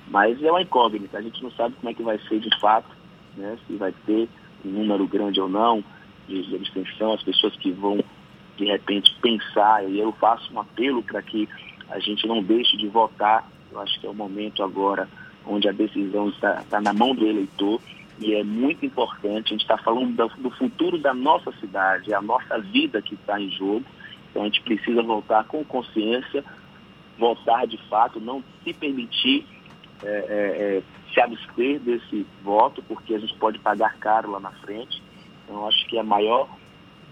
Mas 0.09 0.43
é 0.43 0.51
uma 0.51 0.63
incógnita, 0.63 1.19
a 1.19 1.23
gente 1.23 1.43
não 1.43 1.51
sabe 1.53 1.75
como 1.77 1.91
é 1.91 1.95
que 1.95 2.03
vai 2.03 2.19
ser 2.29 2.41
de 2.41 2.61
fato, 2.61 2.89
né, 3.37 3.57
se 3.67 3.77
vai 3.77 3.93
ter 4.07 4.29
um 4.65 4.71
número 4.71 5.07
grande 5.07 5.41
ou 5.41 5.49
não 5.49 5.83
de, 6.29 6.55
abstenção, 6.55 7.15
as 7.15 7.23
pessoas 7.23 7.57
que 7.57 7.71
vão 7.71 8.03
de 8.57 8.67
repente 8.67 9.15
pensar, 9.21 9.89
e 9.89 9.99
eu 9.99 10.13
faço 10.13 10.53
um 10.53 10.61
apelo 10.61 11.03
para 11.03 11.23
que 11.23 11.49
a 11.89 11.99
gente 11.99 12.27
não 12.27 12.43
deixe 12.43 12.77
de 12.77 12.87
votar, 12.89 13.49
eu 13.71 13.81
acho 13.81 13.99
que 14.01 14.07
é 14.07 14.11
o 14.11 14.15
momento 14.15 14.63
agora 14.63 15.09
onde 15.47 15.69
a 15.69 15.73
decisão 15.73 16.29
está, 16.29 16.61
está 16.61 16.81
na 16.81 16.93
mão 16.93 17.15
do 17.15 17.27
eleitor 17.27 17.81
e 18.21 18.35
é 18.35 18.45
muito 18.45 18.87
importante, 18.87 19.49
a 19.49 19.57
gente 19.57 19.63
está 19.63 19.77
falando 19.79 20.15
do, 20.15 20.29
do, 20.43 20.51
futuro 20.51 20.99
da 20.99 21.13
nossa 21.13 21.51
cidade, 21.53 22.13
é 22.13 22.15
a 22.15 22.23
nossa 22.23 22.59
vida 22.61 23.03
que 23.03 23.15
está 23.15 23.41
em 23.41 23.51
jogo, 23.51 23.85
então 24.31 24.43
a 24.43 24.45
gente 24.45 24.63
precisa 24.63 25.03
voltar 25.03 25.45
com 25.45 25.65
consciência, 25.65 26.45
voltar 27.19 27.67
de 27.67 27.79
fato, 27.89 28.21
não 28.21 28.45
se 28.63 28.73
permitir 28.73 29.47
é, 30.03 30.09
é, 30.09 30.79
é, 30.79 30.83
se 31.13 31.21
abster 31.21 31.81
desse 31.81 32.27
voto, 32.43 32.83
porque 32.83 33.15
a 33.15 33.19
gente 33.19 33.35
pode 33.35 33.59
pagar 33.59 33.97
caro 33.99 34.31
lá 34.31 34.41
na 34.41 34.53
frente. 34.53 35.03
Então 35.45 35.67
acho 35.67 35.87
que 35.89 35.99
a 35.99 36.05
maior 36.05 36.49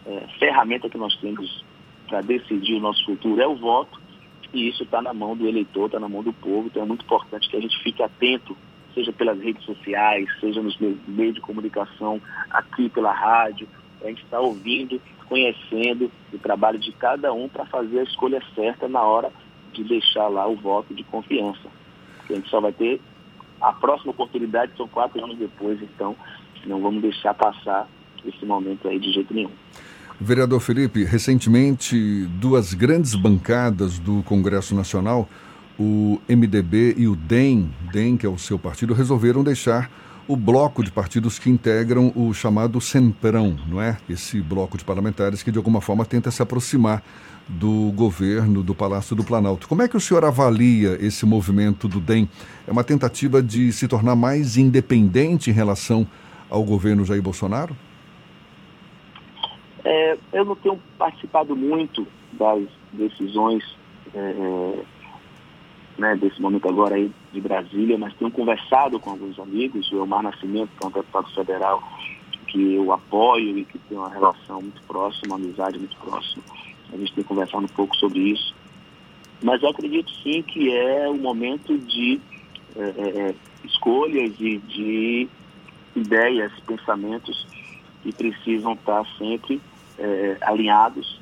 é, 0.06 0.26
ferramenta 0.38 0.88
que 0.88 0.98
nós 0.98 1.14
temos 1.16 1.64
para 2.08 2.20
decidir 2.22 2.74
o 2.74 2.80
nosso 2.80 3.04
futuro 3.04 3.40
é 3.40 3.46
o 3.46 3.56
voto, 3.56 4.00
e 4.52 4.68
isso 4.68 4.82
está 4.82 5.00
na 5.00 5.14
mão 5.14 5.36
do 5.36 5.46
eleitor, 5.46 5.86
está 5.86 6.00
na 6.00 6.08
mão 6.08 6.22
do 6.22 6.32
povo, 6.32 6.66
então 6.66 6.82
é 6.82 6.86
muito 6.86 7.04
importante 7.04 7.48
que 7.48 7.56
a 7.56 7.60
gente 7.60 7.80
fique 7.82 8.02
atento 8.02 8.56
seja 8.94 9.12
pelas 9.12 9.40
redes 9.40 9.64
sociais, 9.64 10.28
seja 10.40 10.60
nos 10.62 10.76
meios 10.78 11.34
de 11.34 11.40
comunicação, 11.40 12.20
aqui 12.50 12.88
pela 12.88 13.12
rádio. 13.12 13.68
A 14.02 14.08
gente 14.08 14.22
está 14.22 14.40
ouvindo, 14.40 15.00
conhecendo 15.28 16.10
o 16.32 16.38
trabalho 16.38 16.78
de 16.78 16.92
cada 16.92 17.32
um 17.32 17.48
para 17.48 17.66
fazer 17.66 18.00
a 18.00 18.04
escolha 18.04 18.42
certa 18.54 18.88
na 18.88 19.02
hora 19.02 19.30
de 19.72 19.84
deixar 19.84 20.28
lá 20.28 20.46
o 20.46 20.56
voto 20.56 20.94
de 20.94 21.04
confiança. 21.04 21.68
A 22.32 22.36
gente 22.36 22.48
só 22.48 22.60
vai 22.60 22.72
ter 22.72 23.00
a 23.60 23.72
próxima 23.72 24.12
oportunidade, 24.12 24.72
são 24.76 24.88
quatro 24.88 25.22
anos 25.22 25.38
depois, 25.38 25.80
então 25.82 26.16
não 26.66 26.80
vamos 26.80 27.02
deixar 27.02 27.34
passar 27.34 27.88
esse 28.24 28.44
momento 28.44 28.88
aí 28.88 28.98
de 28.98 29.12
jeito 29.12 29.32
nenhum. 29.32 29.50
Vereador 30.20 30.60
Felipe, 30.60 31.04
recentemente 31.04 32.26
duas 32.40 32.74
grandes 32.74 33.14
bancadas 33.14 33.98
do 33.98 34.22
Congresso 34.22 34.74
Nacional 34.74 35.28
o 35.80 36.20
MDB 36.28 36.94
e 36.98 37.08
o 37.08 37.16
DEM, 37.16 37.70
DEM, 37.90 38.18
que 38.18 38.26
é 38.26 38.28
o 38.28 38.36
seu 38.36 38.58
partido, 38.58 38.92
resolveram 38.92 39.42
deixar 39.42 39.90
o 40.26 40.36
bloco 40.36 40.82
de 40.82 40.90
partidos 40.90 41.38
que 41.38 41.50
integram 41.50 42.12
o 42.14 42.32
chamado 42.32 42.80
Centrão, 42.80 43.56
não 43.66 43.80
é? 43.80 43.96
Esse 44.08 44.40
bloco 44.40 44.78
de 44.78 44.84
parlamentares 44.84 45.42
que 45.42 45.50
de 45.50 45.58
alguma 45.58 45.80
forma 45.80 46.04
tenta 46.04 46.30
se 46.30 46.42
aproximar 46.42 47.02
do 47.48 47.90
governo 47.92 48.62
do 48.62 48.74
Palácio 48.74 49.16
do 49.16 49.24
Planalto. 49.24 49.66
Como 49.66 49.82
é 49.82 49.88
que 49.88 49.96
o 49.96 50.00
senhor 50.00 50.24
avalia 50.24 50.96
esse 51.00 51.26
movimento 51.26 51.88
do 51.88 52.00
DEM? 52.00 52.28
É 52.66 52.70
uma 52.70 52.84
tentativa 52.84 53.42
de 53.42 53.72
se 53.72 53.88
tornar 53.88 54.14
mais 54.14 54.56
independente 54.56 55.50
em 55.50 55.52
relação 55.52 56.06
ao 56.48 56.62
governo 56.62 57.04
Jair 57.04 57.22
Bolsonaro? 57.22 57.76
É, 59.84 60.16
eu 60.32 60.44
não 60.44 60.54
tenho 60.54 60.78
participado 60.96 61.56
muito 61.56 62.06
das 62.32 62.62
decisões 62.92 63.64
é, 64.14 64.18
é 64.18 64.82
né, 65.98 66.16
desse 66.16 66.40
momento 66.40 66.68
agora 66.68 66.94
aí 66.94 67.10
de 67.32 67.40
Brasília, 67.40 67.96
mas 67.96 68.14
tenho 68.14 68.30
conversado 68.30 68.98
com 68.98 69.10
alguns 69.10 69.38
amigos, 69.38 69.90
o 69.92 69.96
Elmar 69.96 70.22
Nascimento, 70.22 70.70
que 70.76 70.84
é 70.84 70.88
um 70.88 70.90
deputado 70.90 71.30
federal 71.34 71.82
que 72.46 72.74
eu 72.74 72.92
apoio 72.92 73.58
e 73.58 73.64
que 73.64 73.78
tem 73.78 73.96
uma 73.96 74.08
relação 74.08 74.60
muito 74.60 74.82
próxima, 74.82 75.36
uma 75.36 75.36
amizade 75.36 75.78
muito 75.78 75.96
próxima. 75.98 76.42
A 76.92 76.96
gente 76.96 77.14
tem 77.14 77.22
conversado 77.22 77.64
um 77.64 77.68
pouco 77.68 77.96
sobre 77.96 78.18
isso. 78.18 78.54
Mas 79.42 79.62
eu 79.62 79.70
acredito 79.70 80.10
sim 80.22 80.42
que 80.42 80.76
é 80.76 81.08
o 81.08 81.12
um 81.12 81.18
momento 81.18 81.78
de 81.78 82.20
é, 82.76 82.82
é, 82.82 83.20
é, 83.20 83.34
escolhas 83.64 84.32
e 84.38 84.58
de 84.58 85.28
ideias, 85.94 86.52
pensamentos 86.66 87.46
que 88.02 88.12
precisam 88.12 88.72
estar 88.72 89.04
sempre 89.16 89.60
é, 89.98 90.36
alinhados 90.42 91.20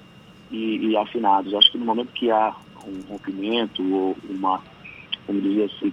e, 0.51 0.89
e 0.89 0.97
afinados. 0.97 1.55
Acho 1.55 1.73
que 1.73 1.79
no 1.79 1.85
momento 1.85 2.13
que 2.13 2.31
há 2.31 2.55
um 2.87 3.13
rompimento 3.13 3.83
ou 3.95 4.17
uma, 4.29 4.63
como 5.29 5.43
dizer 5.43 5.65
assim, 5.65 5.93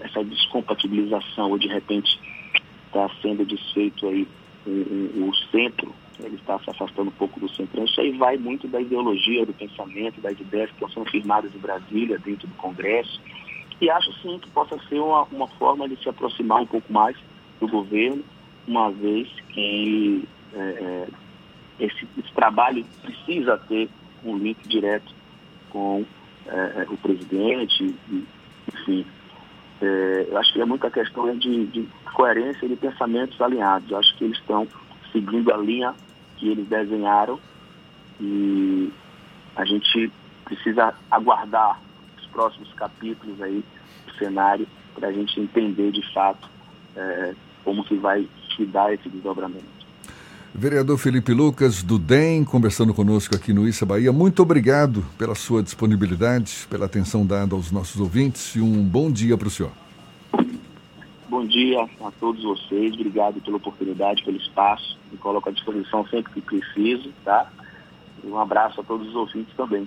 essa 0.00 0.22
descompatibilização 0.22 1.50
ou 1.50 1.58
de 1.58 1.66
repente 1.66 2.20
está 2.86 3.08
sendo 3.22 3.42
desfeito 3.46 4.06
aí 4.06 4.28
o, 4.66 5.32
centro, 5.50 5.94
ele 6.20 6.34
está 6.36 6.58
se 6.58 6.68
afastando 6.68 7.08
um 7.08 7.14
pouco 7.14 7.40
do 7.40 7.48
centro. 7.48 7.82
Isso 7.82 8.00
aí 8.00 8.12
vai 8.12 8.36
muito 8.36 8.68
da 8.68 8.80
ideologia, 8.80 9.46
do 9.46 9.54
pensamento, 9.54 10.20
das 10.20 10.38
ideias 10.38 10.68
que 10.70 10.76
estão 10.76 10.90
sendo 10.90 11.10
firmadas 11.10 11.54
em 11.54 11.58
Brasília, 11.58 12.18
dentro 12.18 12.46
do 12.46 12.54
Congresso. 12.56 13.18
E 13.80 13.88
acho 13.88 14.12
sim 14.20 14.38
que 14.38 14.50
possa 14.50 14.78
ser 14.88 14.98
uma, 14.98 15.22
uma 15.24 15.48
forma 15.48 15.88
de 15.88 15.96
se 16.02 16.08
aproximar 16.08 16.60
um 16.60 16.66
pouco 16.66 16.92
mais 16.92 17.16
do 17.60 17.68
governo, 17.68 18.22
uma 18.66 18.90
vez 18.90 19.28
que 19.50 20.24
é, 20.52 20.58
é 20.58 21.08
esse, 21.78 22.06
esse, 22.18 22.32
trabalho 22.34 22.84
precisa 23.02 23.56
ter 23.68 23.88
um 24.24 24.36
link 24.36 24.66
direto 24.66 25.14
com 25.70 26.04
é, 26.46 26.82
é 26.82 26.86
o 26.88 26.96
presidente, 26.96 27.94
enfim. 28.72 29.06
É, 29.80 30.26
eu 30.28 30.38
acho 30.38 30.52
que 30.52 30.60
é 30.60 30.64
muita 30.64 30.90
questão 30.90 31.36
de, 31.36 31.66
de 31.66 31.88
coerência 32.14 32.64
e 32.64 32.68
de 32.68 32.76
pensamentos 32.76 33.40
alinhados. 33.40 33.90
Eu 33.90 33.98
acho 33.98 34.16
que 34.16 34.24
eles 34.24 34.38
estão 34.38 34.66
seguindo 35.12 35.52
a 35.52 35.56
linha 35.56 35.94
que 36.36 36.48
eles 36.48 36.66
desenharam 36.68 37.38
e 38.20 38.92
a 39.54 39.64
gente 39.64 40.10
precisa 40.44 40.94
aguardar 41.10 41.80
os 42.18 42.26
próximos 42.26 42.72
capítulos 42.74 43.40
aí 43.42 43.64
do 44.06 44.14
cenário 44.14 44.66
para 44.94 45.08
a 45.08 45.12
gente 45.12 45.40
entender 45.40 45.92
de 45.92 46.02
fato 46.12 46.48
é, 46.96 47.34
como 47.64 47.84
que 47.84 47.96
vai 47.96 48.26
se 48.54 48.64
dar 48.64 48.92
esse 48.92 49.08
desdobramento. 49.08 49.75
Vereador 50.58 50.96
Felipe 50.96 51.34
Lucas, 51.34 51.82
do 51.82 51.98
DEM, 51.98 52.42
conversando 52.42 52.94
conosco 52.94 53.36
aqui 53.36 53.52
no 53.52 53.68
Issa 53.68 53.84
Bahia. 53.84 54.10
Muito 54.10 54.40
obrigado 54.40 55.04
pela 55.18 55.34
sua 55.34 55.62
disponibilidade, 55.62 56.66
pela 56.70 56.86
atenção 56.86 57.26
dada 57.26 57.54
aos 57.54 57.70
nossos 57.70 58.00
ouvintes 58.00 58.56
e 58.56 58.60
um 58.62 58.82
bom 58.82 59.10
dia 59.10 59.36
para 59.36 59.48
o 59.48 59.50
senhor. 59.50 59.70
Bom 61.28 61.44
dia 61.44 61.86
a 62.00 62.10
todos 62.18 62.42
vocês, 62.42 62.94
obrigado 62.94 63.38
pela 63.42 63.58
oportunidade, 63.58 64.24
pelo 64.24 64.38
espaço, 64.38 64.96
me 65.12 65.18
coloco 65.18 65.46
à 65.50 65.52
disposição 65.52 66.06
sempre 66.06 66.32
que 66.32 66.40
preciso, 66.40 67.12
tá? 67.22 67.52
E 68.24 68.26
um 68.26 68.38
abraço 68.40 68.80
a 68.80 68.84
todos 68.84 69.08
os 69.08 69.14
ouvintes 69.14 69.54
também. 69.54 69.86